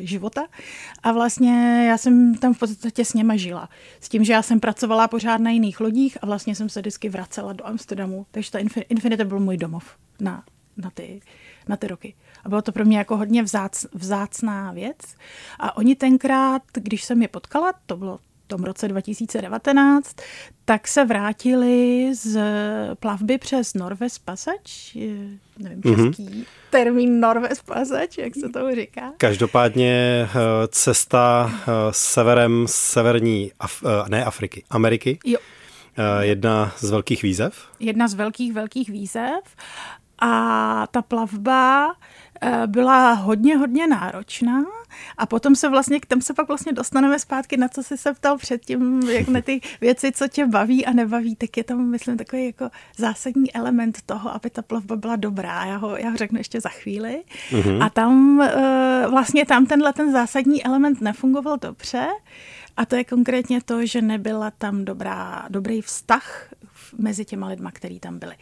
[0.00, 0.46] e, života.
[1.02, 3.68] A vlastně já jsem tam v podstatě s něma žila.
[4.00, 7.08] S tím, že já jsem pracovala pořád na jiných lodích a vlastně jsem se vždycky
[7.08, 8.26] vracela do Amsterdamu.
[8.30, 8.58] Takže ta
[8.88, 10.44] Infinity byl můj domov na,
[10.76, 11.20] na, ty,
[11.68, 12.14] na ty roky.
[12.48, 14.96] A bylo to pro mě jako hodně vzác, vzácná věc.
[15.60, 20.16] A oni tenkrát, když jsem je potkala, to bylo tom roce 2019,
[20.64, 22.40] tak se vrátili z
[23.00, 24.98] plavby přes Norwest Passage,
[25.58, 26.06] nevím mhm.
[26.06, 26.44] český mm-hmm.
[26.70, 29.12] termín Norwest Passage, jak se to říká.
[29.16, 29.92] Každopádně
[30.30, 35.18] eh, cesta eh, severem severní, Af- eh, ne Afriky, Ameriky.
[35.24, 35.38] Jo.
[36.20, 37.68] Jedna z velkých výzev?
[37.80, 39.40] Jedna z velkých, velkých výzev.
[40.20, 41.94] A ta plavba
[42.66, 44.64] byla hodně, hodně náročná
[45.18, 48.14] a potom se vlastně, k tam se pak vlastně dostaneme zpátky, na co jsi se
[48.14, 52.16] ptal předtím, jak na ty věci, co tě baví a nebaví, tak je tam, myslím,
[52.16, 55.64] takový jako zásadní element toho, aby ta plavba byla dobrá.
[55.64, 57.22] Já ho, já ho řeknu ještě za chvíli.
[57.50, 57.84] Mm-hmm.
[57.84, 62.06] A tam eh, vlastně tam tenhle ten zásadní element nefungoval dobře.
[62.76, 66.48] A to je konkrétně to, že nebyla tam dobrá, dobrý vztah
[66.98, 68.34] mezi těma lidma, který tam byli.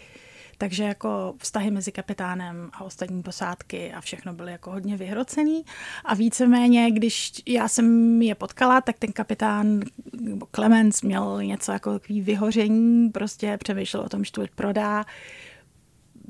[0.59, 5.65] Takže jako vztahy mezi kapitánem a ostatní posádky a všechno byly jako hodně vyhrocený.
[6.05, 9.81] A víceméně, když já jsem je potkala, tak ten kapitán
[10.55, 15.05] Clemens měl něco jako takový vyhoření, prostě přemýšlel o tom, že to prodá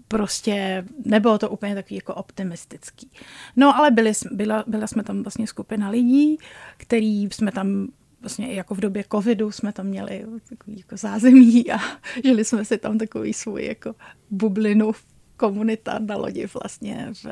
[0.08, 3.10] prostě nebylo to úplně takový jako optimistický.
[3.56, 6.38] No ale byli, byla, byla jsme tam vlastně skupina lidí,
[6.76, 7.88] který jsme tam
[8.26, 11.78] vlastně jako v době covidu jsme tam měli takový jako zázemí a
[12.24, 13.94] žili jsme si tam takový svůj jako
[14.30, 14.92] bublinu
[15.36, 17.26] komunita na lodi vlastně v,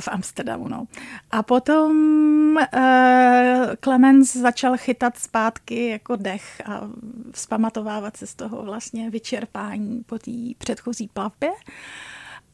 [0.00, 0.68] v Amsterdamu.
[0.68, 0.86] No.
[1.30, 1.92] A potom
[2.56, 6.90] uh, Clemens začal chytat zpátky jako dech a
[7.32, 11.50] vzpamatovávat se z toho vlastně vyčerpání po té předchozí plavbě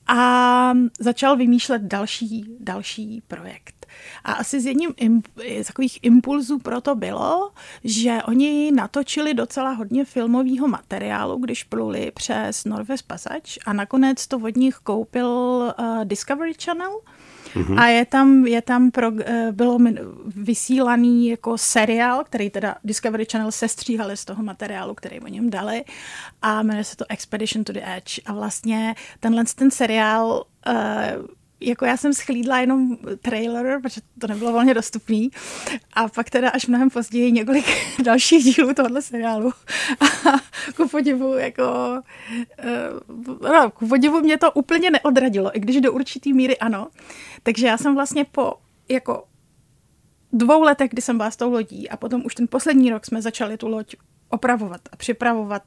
[0.07, 3.84] a začal vymýšlet další, další projekt.
[4.25, 4.95] A asi z jedním
[5.63, 7.51] z takových impulzů pro to bylo,
[7.85, 14.37] že oni natočili docela hodně filmového materiálu, když pluli přes Northwest Passage a nakonec to
[14.39, 17.01] od nich koupil uh, Discovery Channel,
[17.55, 17.81] Mm-hmm.
[17.81, 19.79] A je tam, je tam pro, eh, bylo
[20.27, 25.85] vysílaný jako seriál, který teda Discovery Channel sestříhali z toho materiálu, který o něm dali
[26.43, 28.21] a jmenuje se to Expedition to the Edge.
[28.27, 30.75] A vlastně tenhle ten seriál uh,
[31.67, 35.31] jako já jsem schlídla jenom trailer, protože to nebylo volně dostupný.
[35.93, 37.65] A pak teda až mnohem později několik
[38.03, 39.53] dalších dílů tohohle seriálu.
[40.01, 40.33] A
[40.77, 41.63] ku podivu, jako,
[42.65, 46.89] uh, no, ku podivu mě to úplně neodradilo, i když do určitý míry ano.
[47.43, 48.55] Takže já jsem vlastně po
[48.89, 49.25] jako
[50.33, 53.23] dvou letech, kdy jsem byla s tou lodí a potom už ten poslední rok jsme
[53.23, 53.97] začali tu loď
[54.29, 55.63] opravovat a připravovat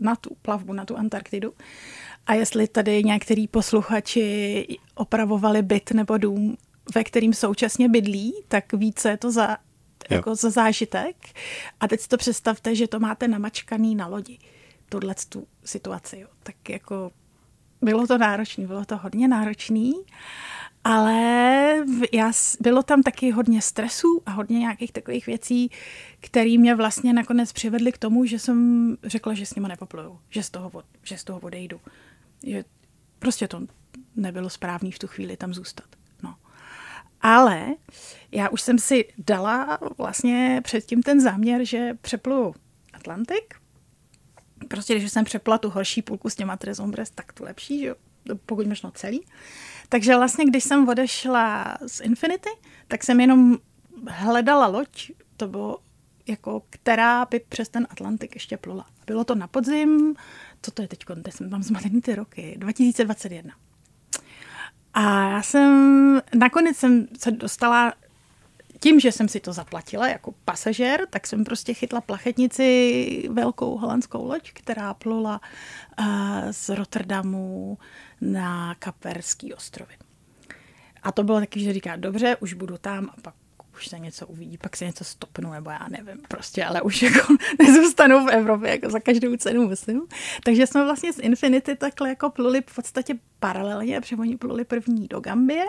[0.00, 1.52] na tu plavbu, na tu Antarktidu.
[2.26, 6.56] A jestli tady některý posluchači opravovali byt nebo dům,
[6.94, 9.56] ve kterým současně bydlí, tak více je to za,
[10.10, 11.16] jako za zážitek.
[11.80, 14.38] A teď si to představte, že to máte namačkaný na lodi.
[14.88, 16.18] Tuhle tu situaci.
[16.18, 16.28] Jo.
[16.42, 17.10] Tak jako
[17.82, 19.92] bylo to náročné, bylo to hodně náročný.
[20.84, 25.70] Ale já, bylo tam taky hodně stresů a hodně nějakých takových věcí,
[26.20, 30.42] které mě vlastně nakonec přivedly k tomu, že jsem řekla, že s nima nepopluju, že
[30.42, 31.80] z toho, že z toho odejdu
[32.46, 32.64] že
[33.18, 33.66] prostě to
[34.16, 35.86] nebylo správný v tu chvíli tam zůstat.
[36.22, 36.36] No.
[37.20, 37.66] Ale
[38.32, 42.54] já už jsem si dala vlastně předtím ten záměr, že přepluju
[42.92, 43.54] Atlantik.
[44.68, 47.94] Prostě, když jsem přepla tu horší půlku s těma Trezombres, tak to lepší, že
[48.46, 49.24] pokud možno celý.
[49.92, 52.50] Takže vlastně, když jsem odešla z Infinity,
[52.88, 53.58] tak jsem jenom
[54.08, 55.78] hledala loď, to bylo
[56.26, 58.86] jako, která by přes ten Atlantik ještě plula.
[59.06, 60.14] Bylo to na podzim,
[60.62, 63.52] co to je teď, teď jsem tam zmatený ty roky, 2021.
[64.94, 67.92] A já jsem, nakonec jsem se dostala
[68.82, 74.26] tím, že jsem si to zaplatila jako pasažér, tak jsem prostě chytla plachetnici, velkou holandskou
[74.26, 75.40] loď, která plula
[76.00, 76.06] uh,
[76.50, 77.78] z Rotterdamu
[78.20, 79.94] na Kaperský ostrovy.
[81.02, 83.34] A to bylo taky, že říká, dobře, už budu tam a pak
[83.74, 87.34] už se něco uvidí, pak se něco stopnu, nebo já nevím, prostě, ale už jako
[87.62, 90.02] nezůstanu v Evropě, jako za každou cenu, myslím.
[90.44, 95.08] Takže jsme vlastně z Infinity takhle jako pluli v podstatě paralelně, protože oni pluli první
[95.08, 95.64] do Gambie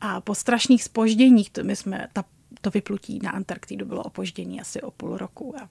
[0.00, 2.24] a po strašných spožděních, to my jsme, ta,
[2.60, 5.68] to vyplutí na Antarktidu bylo opoždění asi o půl roku a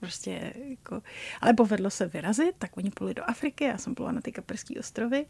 [0.00, 1.02] prostě jako,
[1.40, 4.80] ale povedlo se vyrazit, tak oni pluli do Afriky, já jsem plula na ty Kaperské
[4.80, 5.26] ostrovy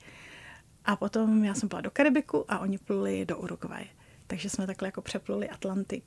[0.84, 3.86] a potom já jsem plula do Karibiku a oni pluli do Uruguaye.
[4.26, 6.04] Takže jsme takhle jako přepluli Atlantik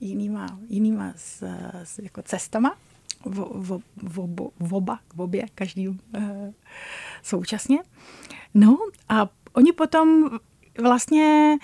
[0.00, 1.42] jinýma, jinýma z,
[1.84, 2.76] z, jako cestama,
[3.24, 5.96] v, v, v, v oba, v obě, každý uh,
[7.22, 7.78] současně.
[8.54, 10.30] No a oni potom
[10.78, 11.56] vlastně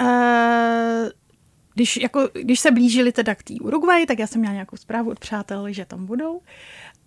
[0.00, 1.08] uh,
[1.74, 5.10] když, jako, když se blížili teda k té Uruguay, tak já jsem měla nějakou zprávu
[5.10, 6.40] od přátel, že tam budou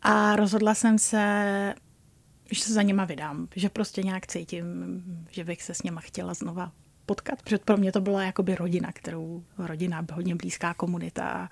[0.01, 1.75] a rozhodla jsem se,
[2.51, 4.65] že se za něma vydám, že prostě nějak cítím,
[5.29, 6.71] že bych se s něma chtěla znova
[7.05, 11.49] potkat, protože pro mě to byla jakoby rodina, kterou rodina, hodně blízká komunita a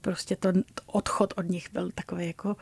[0.00, 0.52] prostě to
[0.86, 2.56] odchod od nich byl takový jako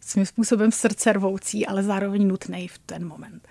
[0.00, 3.48] svým způsobem srdcervoucí, ale zároveň nutný v ten moment.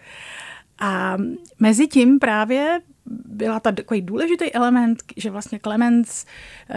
[0.79, 1.17] A
[1.59, 2.81] mezi tím právě
[3.25, 6.75] byla ta takový důležitý element, že vlastně Clemens uh,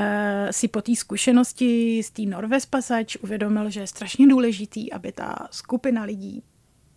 [0.50, 5.48] si po té zkušenosti z té Norves Passage uvědomil, že je strašně důležitý, aby ta
[5.50, 6.42] skupina lidí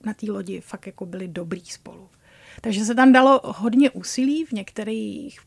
[0.05, 2.09] na té lodi fakt jako byli dobrý spolu.
[2.61, 5.39] Takže se tam dalo hodně úsilí v některých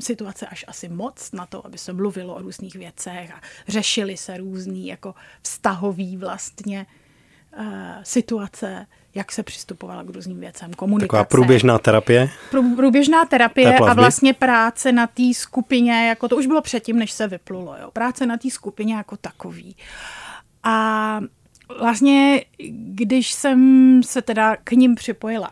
[0.00, 4.36] situace až asi moc na to, aby se mluvilo o různých věcech a řešili se
[4.36, 6.86] různý jako vztahový vlastně
[7.58, 7.64] uh,
[8.02, 11.06] situace, jak se přistupovala k různým věcem, komunikace.
[11.06, 12.30] Taková průběžná terapie?
[12.76, 17.28] Průběžná terapie a vlastně práce na té skupině, jako to už bylo předtím, než se
[17.28, 19.76] vyplulo, jo, práce na té skupině jako takový.
[20.62, 21.20] A
[21.80, 25.50] vlastně, když jsem se teda k ním připojila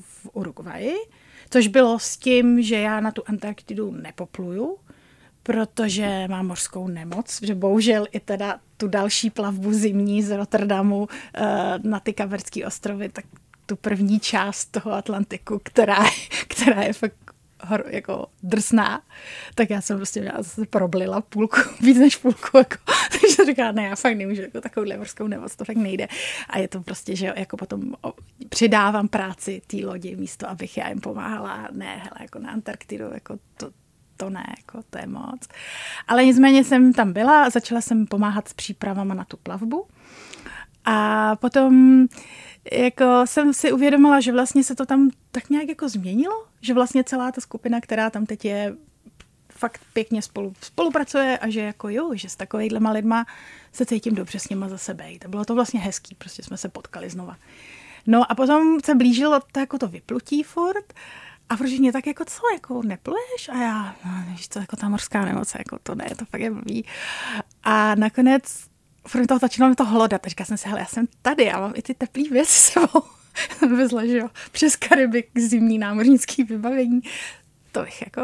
[0.00, 0.94] v Uruguayi,
[1.50, 4.76] což bylo s tím, že já na tu Antarktidu nepopluju,
[5.42, 11.42] protože mám mořskou nemoc, že bohužel i teda tu další plavbu zimní z Rotterdamu eh,
[11.82, 13.24] na ty Kaverské ostrovy, tak
[13.66, 16.04] tu první část toho Atlantiku, která,
[16.48, 17.14] která je fakt
[17.64, 19.02] hor, jako drsná,
[19.54, 22.76] tak já jsem prostě měla zase problila půlku, víc než půlku, jako,
[23.10, 26.08] takže jsem říkala, ne, já fakt nemůžu, jako takovouhle morskou nemoc, to fakt nejde.
[26.48, 27.94] A je to prostě, že jako potom
[28.48, 33.38] přidávám práci té lodi místo, abych já jim pomáhala, ne, hele, jako na Antarktidu, jako
[33.56, 33.70] to,
[34.20, 35.48] to ne, jako to je moc.
[36.08, 39.86] Ale nicméně jsem tam byla a začala jsem pomáhat s přípravama na tu plavbu.
[40.84, 42.06] A potom
[42.72, 47.04] jako jsem si uvědomila, že vlastně se to tam tak nějak jako změnilo, že vlastně
[47.04, 48.76] celá ta skupina, která tam teď je,
[49.48, 53.26] fakt pěkně spolu, spolupracuje a že jako jo, že s takovýhlema lidma
[53.72, 55.06] se cítím dobře s nima za sebe.
[55.18, 57.36] To bylo to vlastně hezký, prostě jsme se potkali znova.
[58.06, 60.92] No a potom se blížilo to, jako to vyplutí furt
[61.50, 63.48] a mě tak jako, co, jako nepluješ?
[63.48, 66.50] A já, no, víš co, jako ta morská nemoc, jako to ne, to fakt je
[66.50, 66.84] blbý.
[67.62, 68.70] A nakonec
[69.08, 70.26] furt to začínalo mi to hlodat.
[70.26, 72.72] A říkala jsem si, hele, já jsem tady, já mám i ty teplý věci s
[72.72, 73.02] sebou.
[73.76, 77.00] Vezla, že jo, přes Karibik zimní námořnický vybavení.
[77.72, 78.20] To bych jako...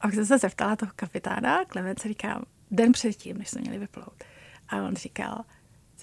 [0.00, 4.24] A pak jsem se zeptala toho kapitána, Klemence říkám, den předtím, než jsme měli vyplout.
[4.68, 5.44] A on říkal,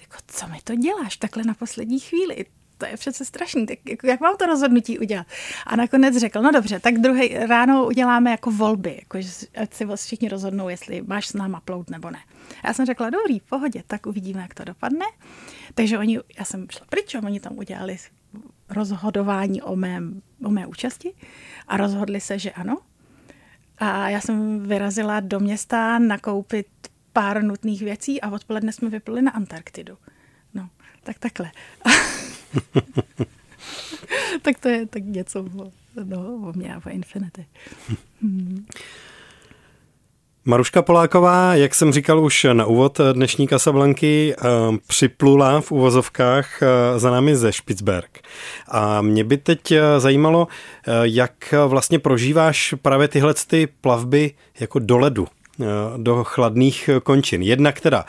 [0.00, 2.46] jako, co mi to děláš takhle na poslední chvíli?
[2.78, 5.26] To je přece strašný, tak jako, jak mám to rozhodnutí udělat?
[5.66, 9.18] A nakonec řekl, no dobře, tak druhý ráno uděláme jako volby, jako,
[9.62, 12.18] ať si všichni rozhodnou, jestli máš s náma plout nebo ne.
[12.64, 15.06] Já jsem řekla, dobrý, v pohodě, tak uvidíme, jak to dopadne.
[15.74, 17.96] Takže oni, já jsem šla pryč, a oni tam udělali
[18.68, 21.14] rozhodování o, mém, o mé účasti
[21.68, 22.78] a rozhodli se, že ano.
[23.78, 26.66] A já jsem vyrazila do města nakoupit
[27.12, 29.98] pár nutných věcí a odpoledne jsme vypluli na Antarktidu.
[30.54, 30.68] No,
[31.02, 31.52] tak takhle.
[34.42, 35.70] tak to je tak něco o,
[36.04, 37.46] no, o mě a o Infinity.
[38.22, 38.66] Hmm.
[40.48, 44.42] Maruška Poláková, jak jsem říkal už na úvod dnešní Kasablanky, eh,
[44.86, 48.20] připlula v uvozovkách eh, za námi ze Špicberg.
[48.68, 50.48] A mě by teď eh, zajímalo,
[51.02, 55.28] jak vlastně prožíváš právě tyhle ty plavby jako do ledu
[55.96, 57.42] do chladných končin.
[57.42, 58.04] Jednak teda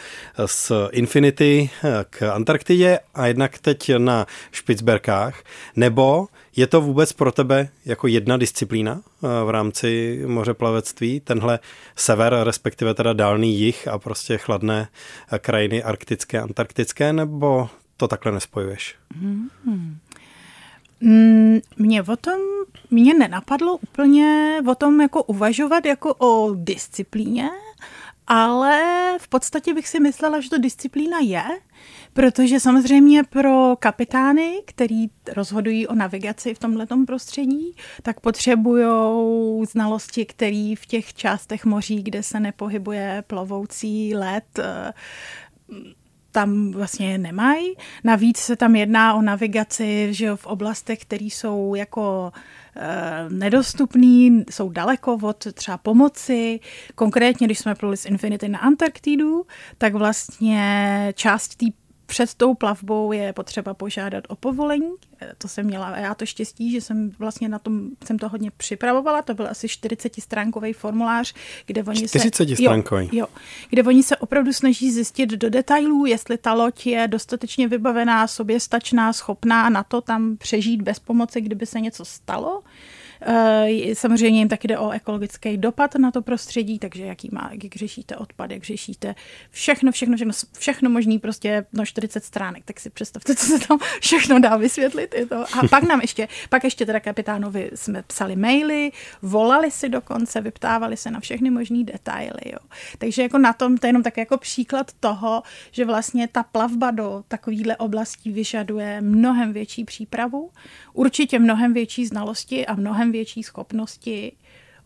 [0.46, 1.70] z Infinity
[2.10, 5.44] k Antarktidě a jednak teď na Špicberkách.
[5.76, 11.60] Nebo je to vůbec pro tebe jako jedna disciplína eh, v rámci mořeplavectví, tenhle
[11.96, 14.88] sever, respektive teda dálný jih a prostě chladné
[15.40, 18.96] krajiny arktické, antarktické, nebo to takhle nespojuješ?
[21.02, 21.60] Hmm.
[21.78, 22.40] Mě o tom,
[22.92, 27.50] mě nenapadlo úplně o tom jako uvažovat jako o disciplíně,
[28.28, 28.82] ale
[29.18, 31.44] v podstatě bych si myslela, že to disciplína je,
[32.14, 38.86] protože samozřejmě pro kapitány, který rozhodují o navigaci v tomto prostředí, tak potřebují
[39.66, 44.94] znalosti, které v těch částech moří, kde se nepohybuje plovoucí led, eh,
[46.38, 47.74] tam vlastně nemají.
[48.04, 52.32] Navíc se tam jedná o navigaci že v oblastech, které jsou jako
[52.76, 56.60] e, nedostupný, jsou daleko od třeba pomoci.
[56.96, 59.46] Konkrétně, když jsme pluli z Infinity na Antarktidu,
[59.78, 61.66] tak vlastně část té
[62.08, 64.92] před tou plavbou je potřeba požádat o povolení.
[65.38, 69.22] To jsem měla já to štěstí, že jsem vlastně na tom, jsem to hodně připravovala.
[69.22, 71.34] To byl asi 40-stránkový formulář,
[71.66, 72.56] kde oni 40 se...
[72.56, 73.04] stránkový.
[73.06, 73.28] Jo, jo,
[73.70, 79.14] kde oni se opravdu snaží zjistit do detailů, jestli ta loď je dostatečně vybavená, soběstačná,
[79.14, 82.97] schopná na to tam přežít bez pomoci, kdyby se něco stalo Eh,
[83.94, 88.16] samozřejmě jim taky jde o ekologický dopad na to prostředí, takže jaký má, jak řešíte
[88.16, 89.16] odpad, jak řešíte
[89.50, 93.80] všechno, všechno, všechno, všechno možný prostě na 40 stránek, tak si představte, co se tam
[94.02, 95.16] všechno dá vysvětlit.
[95.18, 95.36] Je to.
[95.36, 100.98] A pak nám ještě, pak ještě teda kapitánovi jsme psali maily, volali si dokonce, vyptávali
[100.98, 102.42] se na všechny možný detaily.
[102.46, 102.60] Jo.
[102.98, 106.92] Takže jako na tom, to je jenom tak jako příklad toho, že vlastně ta plavba
[106.92, 110.52] do takovýchhle oblastí vyžaduje mnohem větší přípravu,
[110.94, 114.38] určitě mnohem větší znalosti a mnohem větší schopnosti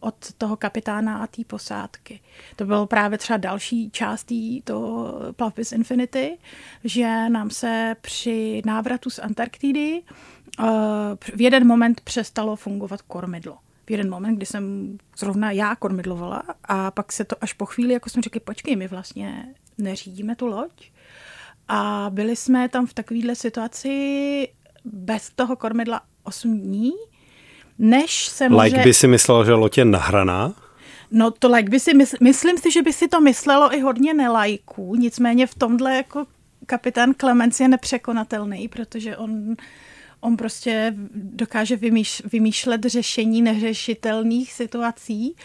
[0.02, 2.20] od toho kapitána a té posádky.
[2.56, 4.32] To bylo právě třeba další část
[4.64, 6.38] to plavby z Infinity,
[6.84, 10.02] že nám se při návratu z Antarktidy
[10.60, 10.66] uh,
[11.36, 13.58] v jeden moment přestalo fungovat kormidlo.
[13.88, 17.94] V jeden moment, kdy jsem zrovna já kormidlovala a pak se to až po chvíli,
[17.94, 20.92] jako jsme řekli, počkej, my vlastně neřídíme tu loď.
[21.68, 24.48] A byli jsme tam v takovéhle situaci
[24.86, 26.92] bez toho kormidla 8 dní,
[27.82, 28.62] než se může...
[28.62, 30.54] Like by si myslel, že loď je nahraná?
[31.12, 32.18] No to like by si, mysl...
[32.22, 36.26] myslím si, že by si to myslelo i hodně nelajků, nicméně v tomhle jako
[36.66, 39.56] kapitán Clemens je nepřekonatelný, protože on,
[40.20, 45.36] on prostě dokáže vymýš, vymýšlet řešení neřešitelných situací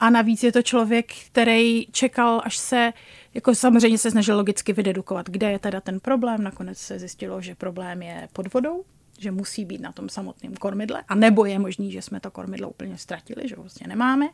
[0.00, 2.92] a navíc je to člověk, který čekal, až se,
[3.34, 6.42] jako samozřejmě se snažil logicky vydedukovat, kde je teda ten problém.
[6.42, 8.84] Nakonec se zjistilo, že problém je pod vodou,
[9.20, 12.70] že musí být na tom samotném kormidle, a nebo je možný, že jsme to kormidlo
[12.70, 14.28] úplně ztratili, že ho vlastně nemáme.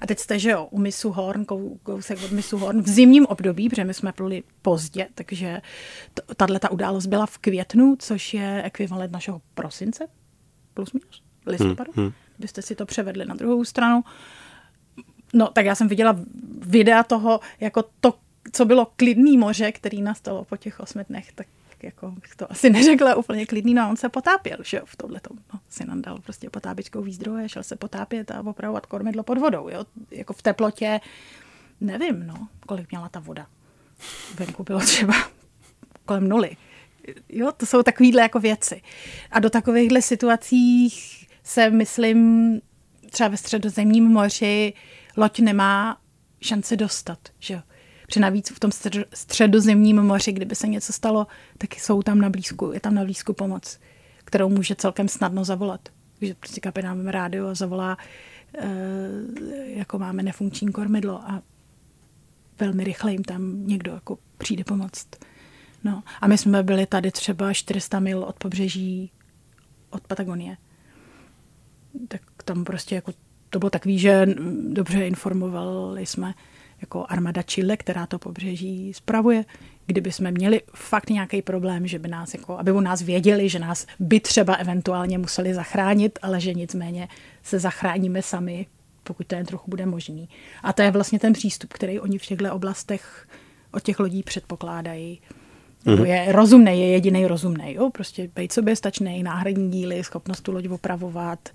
[0.00, 1.44] A teď jste, že jo, u misu Horn,
[1.82, 5.60] kousek od misu Horn v zimním období, protože my jsme pluli pozdě, takže
[6.36, 10.06] tahle ta událost byla v květnu, což je ekvivalent našeho prosince,
[10.74, 11.92] plus minus, listopadu.
[11.94, 12.14] Hmm, hmm.
[12.38, 14.04] Byste si to převedli na druhou stranu.
[15.34, 16.16] No, tak já jsem viděla
[16.60, 18.14] videa toho, jako to,
[18.52, 21.46] co bylo klidný moře, který nastalo po těch osmi dnech, tak
[21.82, 24.96] jako bych to asi neřekla úplně klidný, no a on se potápěl, že jo, v
[24.96, 25.20] tomhle
[25.54, 29.68] no, si nám dal prostě potápěčkou výzdroje, šel se potápět a opravovat kormidlo pod vodou,
[29.68, 31.00] jo, jako v teplotě,
[31.80, 33.46] nevím, no, kolik měla ta voda.
[34.34, 35.14] Venku bylo třeba
[36.04, 36.56] kolem nuly.
[37.28, 38.82] Jo, to jsou takovýhle jako věci.
[39.30, 40.94] A do takovýchhle situací
[41.42, 42.60] se, myslím,
[43.10, 44.72] třeba ve středozemním moři
[45.16, 46.00] loď nemá
[46.40, 47.60] šanci dostat, že jo.
[48.06, 48.70] Protože navíc v tom
[49.14, 51.26] středozemním moři, kdyby se něco stalo,
[51.58, 53.80] tak jsou tam na blízku, je tam na blízku pomoc,
[54.24, 55.88] kterou může celkem snadno zavolat.
[56.18, 57.96] Takže prostě kapitán rádio zavolá,
[58.58, 58.68] e,
[59.66, 61.42] jako máme nefunkční kormidlo a
[62.60, 65.06] velmi rychle jim tam někdo jako přijde pomoct.
[65.84, 66.02] No.
[66.20, 69.12] A my jsme byli tady třeba 400 mil od pobřeží
[69.90, 70.56] od Patagonie.
[72.08, 73.12] Tak tam prostě jako
[73.50, 74.26] to bylo takový, že
[74.68, 76.34] dobře informovali jsme
[76.80, 79.44] jako armada Chile, která to pobřeží spravuje.
[79.86, 83.58] Kdyby jsme měli fakt nějaký problém, že by nás, jako, aby u nás věděli, že
[83.58, 87.08] nás by třeba eventuálně museli zachránit, ale že nicméně
[87.42, 88.66] se zachráníme sami,
[89.02, 90.28] pokud to jen trochu bude možný.
[90.62, 93.28] A to je vlastně ten přístup, který oni v těchto oblastech
[93.72, 95.20] od těch lodí předpokládají.
[95.86, 96.04] Mm-hmm.
[96.04, 97.74] Je rozumný, je jediný rozumný.
[97.74, 97.90] Jo?
[97.90, 101.48] Prostě být sobě stačný, náhradní díly, schopnost tu loď opravovat,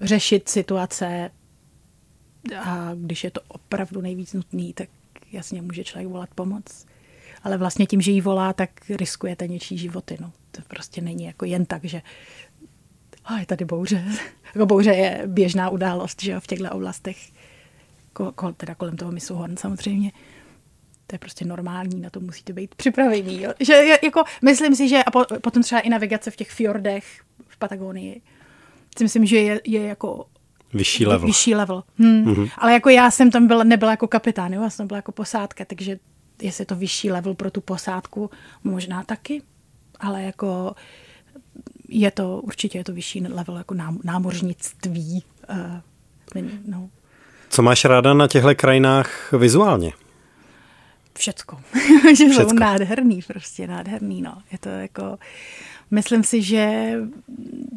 [0.00, 1.30] řešit situace,
[2.60, 4.88] a když je to opravdu nejvíc nutný, tak
[5.32, 6.86] jasně může člověk volat pomoc.
[7.42, 10.16] Ale vlastně tím, že jí volá, tak riskujete něčí životy.
[10.20, 10.32] No.
[10.50, 12.02] To prostě není jako jen tak, že
[13.24, 14.04] a je tady bouře.
[14.54, 17.30] jako bouře je běžná událost že jo, v těchto oblastech,
[18.12, 20.12] ko, ko, teda kolem toho misu Horn samozřejmě.
[21.06, 23.42] To je prostě normální, na to musíte být připravení.
[23.42, 23.52] Jo.
[23.60, 27.04] Že jako, myslím si, že a po, potom třeba i navigace v těch fjordech
[27.48, 28.20] v Patagonii,
[28.98, 30.26] si myslím, že je, je jako
[30.72, 31.26] Vyšší level.
[31.26, 31.82] Vyšší level.
[31.98, 32.24] Hmm.
[32.24, 32.50] Mm-hmm.
[32.58, 34.62] Ale jako já jsem tam byla, nebyla jako kapitán, jo?
[34.62, 35.98] já jsem byla jako posádka, takže
[36.42, 38.30] jestli je to vyšší level pro tu posádku,
[38.64, 39.42] možná taky,
[40.00, 40.74] ale jako
[41.88, 45.22] je to, určitě je to vyšší level jako námořnictví.
[45.50, 46.90] Uh, no.
[47.48, 49.92] Co máš ráda na těchto krajinách vizuálně?
[51.18, 51.60] Všecko.
[52.16, 52.50] že Všecko.
[52.50, 54.38] jsou nádherný, prostě nádherný, no.
[54.52, 55.18] Je to jako,
[55.90, 56.94] myslím si, že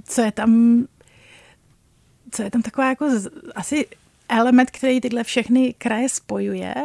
[0.03, 0.81] co je tam
[2.35, 3.05] co je tam taková jako
[3.55, 3.87] asi
[4.29, 6.75] element, který tyhle všechny kraje spojuje,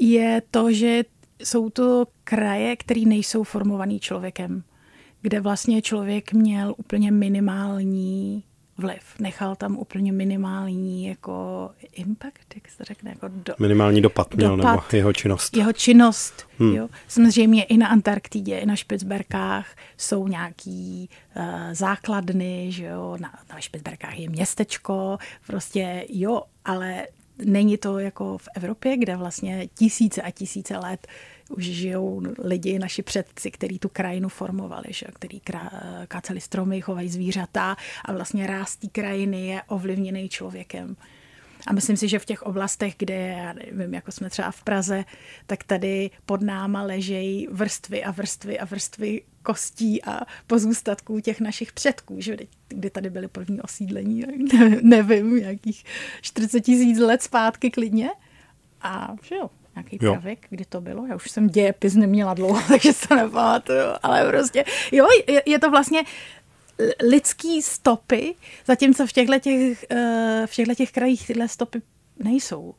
[0.00, 1.04] je to, že
[1.44, 4.62] jsou to kraje, které nejsou formovaný člověkem,
[5.22, 8.44] kde vlastně člověk měl úplně minimální
[8.82, 9.00] vliv.
[9.18, 14.72] Nechal tam úplně minimální jako impact, jak se řekne, jako do, Minimální dopad měl, dopad,
[14.72, 15.56] nebo jeho činnost.
[15.56, 16.74] Jeho činnost, hmm.
[16.74, 16.88] jo.
[17.08, 23.60] Samozřejmě i na Antarktidě, i na Špicberkách jsou nějaký uh, základny, že jo, na, na
[23.60, 27.06] Špicberkách je městečko, prostě jo, ale
[27.44, 31.06] není to jako v Evropě, kde vlastně tisíce a tisíce let
[31.52, 35.06] už žijou lidi, naši předci, kteří tu krajinu formovali, že?
[35.14, 35.40] který
[36.08, 40.96] káceli stromy, chovají zvířata a vlastně ráz té krajiny je ovlivněný člověkem.
[41.66, 45.04] A myslím si, že v těch oblastech, kde, já nevím, jako jsme třeba v Praze,
[45.46, 51.72] tak tady pod náma ležejí vrstvy a vrstvy a vrstvy kostí a pozůstatků těch našich
[51.72, 52.36] předků, že
[52.68, 54.24] kdy tady byly první osídlení,
[54.82, 55.84] nevím, nějakých
[56.20, 58.10] 40 tisíc let zpátky klidně.
[58.82, 60.12] A že jo, nějaký jo.
[60.12, 61.06] pravěk, kdy to bylo.
[61.06, 65.70] Já už jsem dějepis neměla dlouho, takže se nepamatuju, ale prostě, jo, je, je to
[65.70, 66.02] vlastně
[67.10, 68.34] lidský stopy,
[68.66, 71.82] zatímco v těchto těch, eh, v těchto těch krajích tyhle stopy
[72.18, 72.74] nejsou.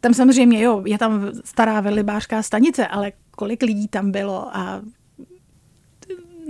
[0.00, 4.82] Tam samozřejmě, jo, je tam stará velibářská stanice, ale kolik lidí tam bylo a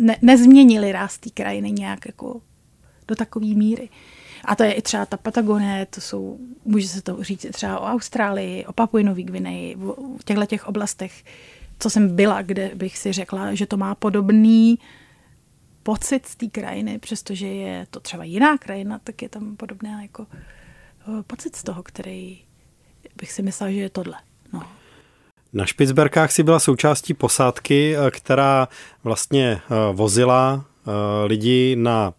[0.01, 2.41] ne, nezměnili ráz té krajiny nějak jako
[3.09, 3.89] do takové míry.
[4.45, 7.85] A to je i třeba ta Patagonie, to jsou, může se to říct třeba o
[7.85, 9.77] Austrálii, o Papui Nový Gvineji,
[10.21, 11.25] v těchto těch oblastech,
[11.79, 14.79] co jsem byla, kde bych si řekla, že to má podobný
[15.83, 20.27] pocit z té krajiny, přestože je to třeba jiná krajina, tak je tam podobná jako
[20.33, 22.39] eh, pocit z toho, který
[23.17, 24.17] bych si myslela, že je tohle.
[24.53, 24.63] No.
[25.53, 28.69] Na Špicberkách si byla součástí posádky, eh, která
[29.05, 30.65] vlastně eh, vozila
[31.27, 32.15] lidi na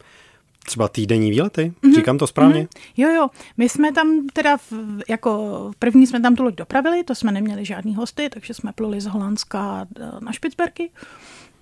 [0.64, 1.74] třeba týdenní výlety?
[1.84, 1.96] Mm-hmm.
[1.96, 2.64] Říkám to správně?
[2.64, 2.94] Mm-hmm.
[2.98, 3.30] Jo, jo.
[3.58, 4.74] My jsme tam teda, v,
[5.10, 9.02] jako první jsme tam tu loď dopravili, to jsme neměli žádný hosty, takže jsme pluli
[9.02, 9.88] z Holandska
[10.20, 10.90] na Špicberky.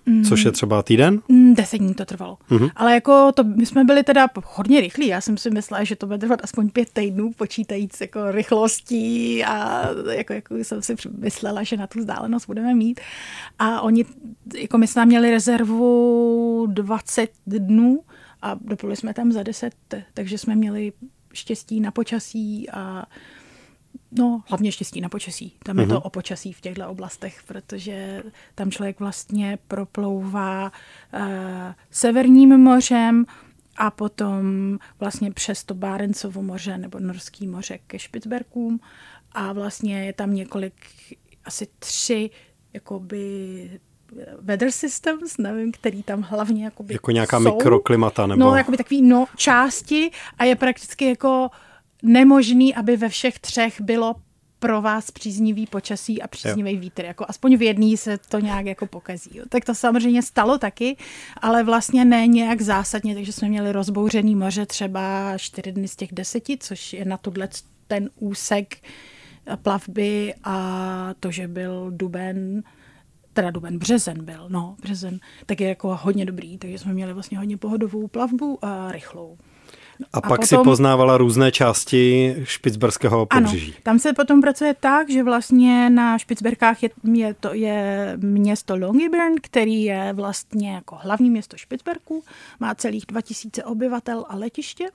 [0.05, 0.23] Mm.
[0.23, 1.21] Což je třeba týden?
[1.27, 2.37] Mm, deset dní to trvalo.
[2.49, 2.71] Mm-hmm.
[2.75, 5.07] Ale jako to, my jsme byli teda hodně rychlí.
[5.07, 9.87] Já jsem si myslela, že to bude trvat aspoň pět týdnů, počítajíc jako rychlostí a
[10.11, 12.99] jako, jako jsem si myslela, že na tu vzdálenost budeme mít.
[13.59, 14.05] A oni,
[14.57, 17.99] jako my jsme měli rezervu 20 dnů
[18.41, 19.75] a dopluli jsme tam za 10,
[20.13, 20.93] takže jsme měli
[21.33, 23.05] štěstí na počasí a
[24.11, 25.53] No, hlavně štěstí na počasí.
[25.63, 25.81] Tam mm-hmm.
[25.81, 26.01] je to mhm.
[26.03, 28.23] o počasí v těchto oblastech, protože
[28.55, 30.71] tam člověk vlastně proplouvá
[31.13, 31.21] uh,
[31.91, 33.25] severním mořem
[33.77, 38.79] a potom vlastně přes to Bárencovo moře nebo Norský moře ke Špicberkům
[39.31, 40.73] a vlastně je tam několik,
[41.45, 42.29] asi tři
[42.73, 43.79] jakoby
[44.41, 47.43] weather systems, nevím, který tam hlavně jakoby Jako nějaká jsou.
[47.43, 48.39] mikroklimata nebo...
[48.39, 51.49] No, jakoby takový no, části a je prakticky jako
[52.03, 54.16] nemožný, aby ve všech třech bylo
[54.59, 57.05] pro vás příznivý počasí a příznivý vítr.
[57.05, 59.30] Jako aspoň v jedný se to nějak jako pokazí.
[59.34, 59.43] Jo.
[59.49, 60.97] Tak to samozřejmě stalo taky,
[61.41, 66.14] ale vlastně ne nějak zásadně, takže jsme měli rozbouřený moře třeba čtyři dny z těch
[66.14, 67.49] deseti, což je na tohle
[67.88, 68.78] ten úsek
[69.64, 72.64] plavby a to, že byl duben,
[73.34, 77.38] teda duben, březen byl, no, březen, tak je jako hodně dobrý, takže jsme měli vlastně
[77.38, 79.38] hodně pohodovou plavbu a rychlou.
[80.13, 83.71] A, a pak potom, si poznávala různé části špicberského pobřeží.
[83.71, 88.77] Ano, tam se potom pracuje tak, že vlastně na Špicberkách je, je, to, je město
[88.77, 92.23] Longyearbyen, který je vlastně jako hlavní město Špicberku,
[92.59, 94.86] má celých 2000 obyvatel a letiště.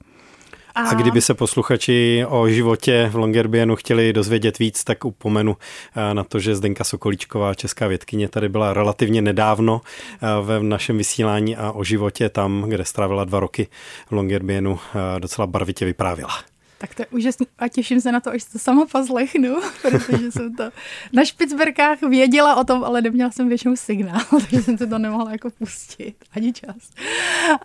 [0.76, 0.88] A...
[0.88, 5.56] a kdyby se posluchači o životě v Longyearbyenu chtěli dozvědět víc, tak upomenu
[5.96, 10.98] eh, na to, že Zdenka Sokolíčková, česká vědkyně, tady byla relativně nedávno eh, ve našem
[10.98, 13.68] vysílání a o životě tam, kde strávila dva roky
[14.06, 14.78] v Longyearbyenu,
[15.16, 16.55] eh, docela barvitě vyprávěla.
[16.78, 20.54] Tak to je úžasný a těším se na to, až to sama poslechnu, protože jsem
[20.54, 20.70] to
[21.12, 25.32] na Špicberkách věděla o tom, ale neměla jsem většinou signál, takže jsem se to nemohla
[25.32, 26.76] jako pustit, ani čas.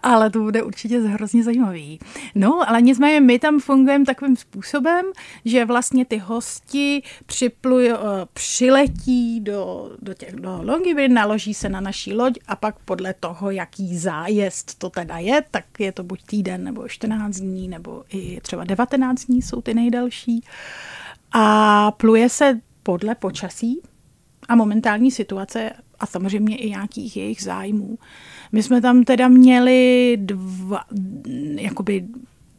[0.03, 1.99] Ale to bude určitě hrozně zajímavý.
[2.35, 5.05] No, ale nicméně my tam fungujeme takovým způsobem,
[5.45, 7.97] že vlastně ty hosti připluj, eh,
[8.33, 13.51] přiletí do, do, těch, do Longyearbyen, naloží se na naší loď a pak podle toho,
[13.51, 18.41] jaký zájezd to teda je, tak je to buď týden nebo 14 dní, nebo i
[18.41, 20.43] třeba 19 14 dní jsou ty nejdelší.
[21.31, 23.81] A pluje se podle počasí
[24.49, 27.97] a momentální situace a samozřejmě i nějakých jejich zájmů.
[28.51, 30.83] My jsme tam teda měli dva,
[31.55, 32.07] jakoby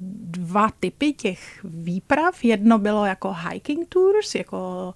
[0.00, 2.44] dva typy těch výprav.
[2.44, 4.94] Jedno bylo jako hiking tours, jako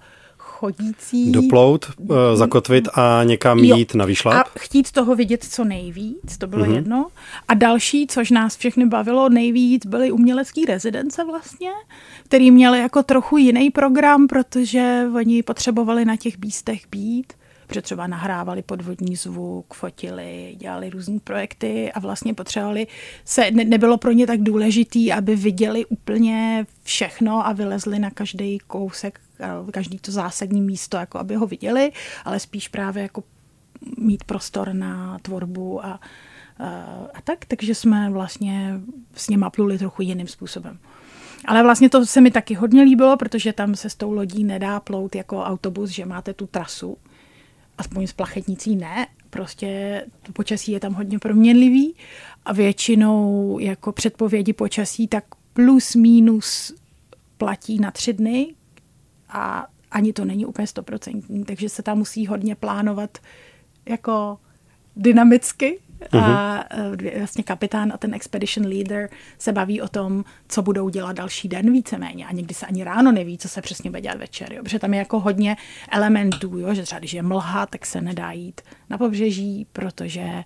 [0.56, 1.32] chodící.
[1.32, 3.76] Doplout, uh, zakotvit a někam jo.
[3.76, 4.34] jít na výšlap.
[4.34, 6.74] A chtít toho vidět co nejvíc, to bylo mm-hmm.
[6.74, 7.06] jedno.
[7.48, 11.70] A další, což nás všechny bavilo nejvíc, byly umělecké rezidence vlastně,
[12.24, 17.32] který měli jako trochu jiný program, protože oni potřebovali na těch místech být
[17.66, 22.86] protože třeba nahrávali podvodní zvuk, fotili, dělali různé projekty a vlastně potřebovali
[23.24, 28.58] se, ne, nebylo pro ně tak důležitý, aby viděli úplně všechno a vylezli na každý
[28.66, 29.20] kousek,
[29.70, 31.92] každý to zásadní místo, jako aby ho viděli,
[32.24, 33.24] ale spíš právě jako
[33.98, 36.00] mít prostor na tvorbu a, a,
[37.14, 38.80] a tak, takže jsme vlastně
[39.14, 40.78] s něma pluli trochu jiným způsobem.
[41.44, 44.80] Ale vlastně to se mi taky hodně líbilo, protože tam se s tou lodí nedá
[44.80, 46.96] plout jako autobus, že máte tu trasu,
[47.78, 51.94] aspoň z plachetnicí ne, prostě to počasí je tam hodně proměnlivý
[52.44, 56.74] a většinou jako předpovědi počasí tak plus minus
[57.38, 58.54] platí na tři dny
[59.28, 63.18] a ani to není úplně stoprocentní, takže se tam musí hodně plánovat
[63.88, 64.38] jako
[64.96, 65.78] dynamicky
[66.12, 67.06] a mhm.
[67.06, 69.08] e, vlastně kapitán a ten expedition leader
[69.38, 73.12] se baví o tom, co budou dělat další den víceméně a někdy se ani ráno
[73.12, 74.62] neví, co se přesně bude dělat večer, jo?
[74.62, 75.56] protože tam je jako hodně
[75.90, 76.74] elementů, jo?
[76.74, 78.60] že třeba když je mlha, tak se nedá jít
[78.90, 80.42] na pobřeží, protože uh,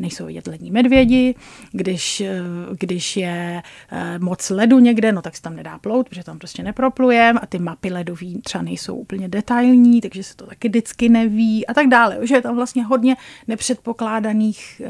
[0.00, 1.34] nejsou vidět lední medvědi,
[1.72, 2.40] když, eh,
[2.78, 6.62] když je eh, moc ledu někde, no tak se tam nedá plout, protože tam prostě
[6.62, 11.66] neproplujem a ty mapy ledový třeba nejsou úplně detailní, takže se to taky vždycky neví
[11.66, 12.18] a tak dále.
[12.22, 13.16] Že je tam vlastně hodně
[13.48, 14.82] nepředpokládaných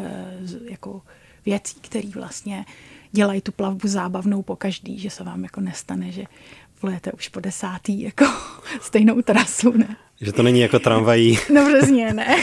[0.71, 1.03] jako
[1.47, 2.65] věcí, které vlastně
[3.13, 6.25] dělají tu plavbu zábavnou po každý, že se vám jako nestane, že
[6.81, 8.25] plujete už po desátý jako
[8.81, 9.97] stejnou trasu, ne?
[10.21, 11.39] Že to není jako tramvají.
[11.53, 12.37] No přesně, ne.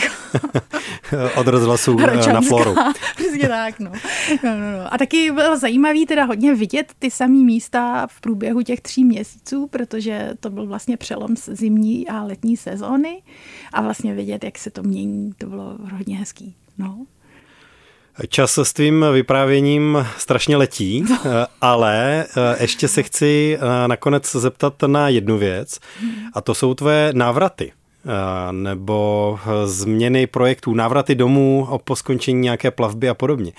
[1.36, 1.96] Od rozhlasu
[2.32, 2.74] na floru.
[3.16, 3.92] Přesně tak, no.
[4.44, 4.94] No, no, no.
[4.94, 9.66] A taky bylo zajímavý teda hodně vidět ty samé místa v průběhu těch tří měsíců,
[9.66, 13.22] protože to byl vlastně přelom zimní a letní sezóny
[13.72, 16.54] a vlastně vidět, jak se to mění, to bylo hodně hezký.
[16.78, 17.06] No.
[18.26, 21.04] Čas s tvým vyprávěním strašně letí,
[21.60, 25.78] ale eh, ještě se chci eh, nakonec zeptat na jednu věc
[26.34, 33.08] a to jsou tvé návraty eh, nebo změny projektů, návraty domů po skončení nějaké plavby
[33.08, 33.52] a podobně.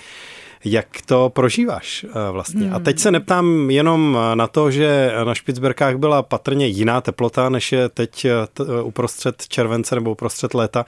[0.64, 2.66] Jak to prožíváš eh, vlastně?
[2.66, 2.74] Hmm.
[2.74, 7.72] A teď se neptám jenom na to, že na Špicberkách byla patrně jiná teplota, než
[7.72, 8.30] je teď eh,
[8.60, 10.86] eh, uprostřed července nebo uprostřed léta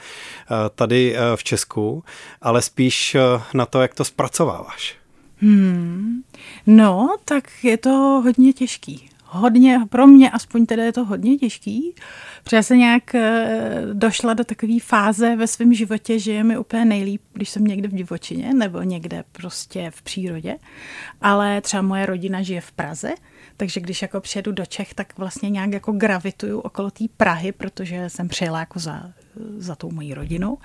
[0.74, 2.04] tady v Česku,
[2.42, 3.16] ale spíš
[3.54, 4.96] na to, jak to zpracováváš.
[5.36, 6.22] Hmm.
[6.66, 7.90] No, tak je to
[8.24, 11.94] hodně těžký hodně, pro mě aspoň teda je to hodně těžký,
[12.44, 16.58] protože já se nějak eh, došla do takové fáze ve svém životě, že je mi
[16.58, 20.56] úplně nejlíp, když jsem někde v divočině nebo někde prostě v přírodě,
[21.20, 23.12] ale třeba moje rodina žije v Praze,
[23.56, 28.08] takže když jako přijedu do Čech, tak vlastně nějak jako gravituju okolo té Prahy, protože
[28.08, 29.12] jsem přijela jako za,
[29.56, 30.58] za tou mojí rodinou.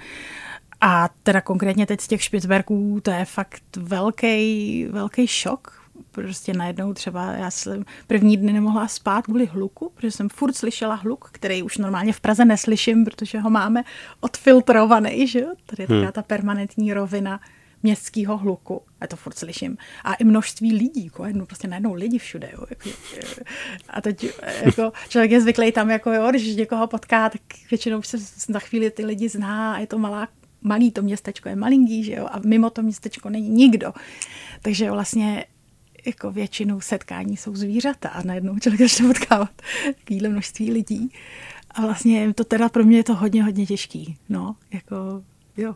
[0.81, 6.93] A teda konkrétně teď z těch Špicberků to je fakt velký, velký šok, prostě najednou
[6.93, 11.63] třeba já jsem první dny nemohla spát kvůli hluku, protože jsem furt slyšela hluk, který
[11.63, 13.83] už normálně v Praze neslyším, protože ho máme
[14.19, 15.53] odfiltrovaný, že jo?
[15.65, 16.11] Tady je hmm.
[16.11, 17.39] ta permanentní rovina
[17.83, 18.81] městského hluku.
[19.01, 19.77] A to furt slyším.
[20.03, 22.49] A i množství lidí, jako jednou, prostě najednou lidi všude.
[22.53, 22.89] Jo, jako,
[23.89, 24.25] a teď
[24.63, 27.41] jako, člověk je zvyklý tam, jako, jo, když někoho potká, tak
[27.71, 28.17] většinou se
[28.47, 30.27] za chvíli ty lidi zná a je to malá
[30.61, 33.93] malý to městečko je malinký, že jo, a mimo to městečko není nikdo.
[34.61, 35.45] Takže vlastně
[36.07, 39.61] jako většinou setkání jsou zvířata a najednou člověk začne potkávat
[39.95, 41.11] takovýhle množství lidí.
[41.71, 44.17] A vlastně to teda pro mě je to hodně, hodně těžký.
[44.29, 44.95] No, jako
[45.57, 45.75] jo,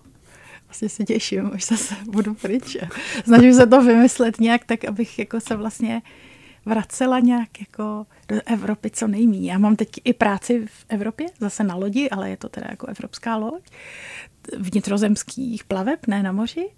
[0.68, 2.78] vlastně se těším, až zase budu pryč.
[3.24, 6.02] Snažím se to vymyslet nějak tak, abych jako se vlastně
[6.66, 9.52] vracela nějak jako do Evropy co nejméně.
[9.52, 12.88] Já mám teď i práci v Evropě, zase na lodi, ale je to teda jako
[12.88, 13.64] evropská loď,
[14.58, 16.70] vnitrozemských plaveb, ne na moři.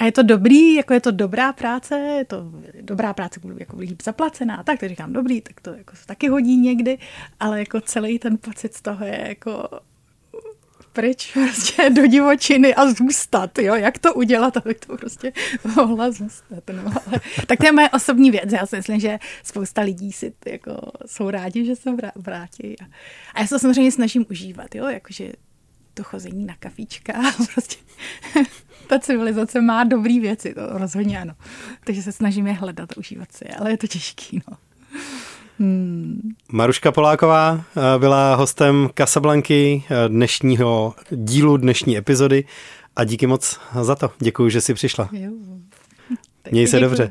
[0.00, 2.36] A je to dobrý, jako je to dobrá práce, je to
[2.80, 6.56] dobrá práce, jako líp zaplacená, tak to říkám dobrý, tak to jako se taky hodí
[6.56, 6.98] někdy,
[7.40, 9.68] ale jako celý ten pocit z toho je jako
[10.92, 15.32] pryč prostě do divočiny a zůstat, jo, jak to udělat, aby to prostě
[15.76, 19.82] mohla zůstat, no, ale, tak to je moje osobní věc, já si myslím, že spousta
[19.82, 20.76] lidí si jako
[21.06, 22.84] jsou rádi, že se vrátí a,
[23.34, 25.32] a já se to samozřejmě snažím užívat, jo, jakože
[25.94, 27.12] to chození na kafíčka
[27.54, 27.76] prostě
[28.90, 31.34] ta civilizace má dobrý věci, to rozhodně ano.
[31.84, 34.56] Takže se snažíme hledat a užívat si, ale je to těžký, no.
[35.58, 36.34] Hmm.
[36.52, 42.44] Maruška Poláková eh, byla hostem Casablanky eh, dnešního dílu, dnešní epizody
[42.96, 44.10] a díky moc za to.
[44.18, 45.08] Děkuji, že jsi přišla.
[45.12, 45.30] Jo.
[46.50, 46.88] Měj se děkuju.
[46.90, 47.10] dobře.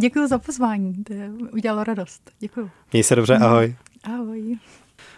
[0.00, 1.14] Děkuji za pozvání, to
[1.52, 2.30] udělalo radost.
[2.40, 2.70] Děkuji.
[2.92, 3.76] Měj se dobře, ahoj.
[4.04, 4.58] Ahoj.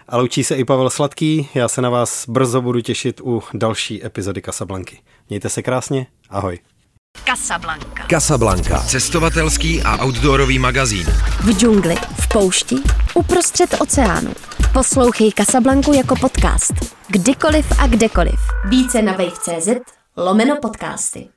[0.09, 4.07] A loučí se i Pavel Sladký, já se na vás brzo budu těšit u další
[4.07, 4.99] epizody Casablanky.
[5.29, 6.59] Mějte se krásně, ahoj.
[7.24, 8.07] Casablanca.
[8.11, 8.79] Casablanca.
[8.79, 11.07] Cestovatelský a outdoorový magazín.
[11.41, 12.77] V džungli, v poušti,
[13.14, 14.33] uprostřed oceánu.
[14.72, 16.72] Poslouchej Casablanku jako podcast.
[17.09, 18.41] Kdykoliv a kdekoliv.
[18.64, 19.68] Více na wave.cz
[20.16, 21.29] lomeno podcasty.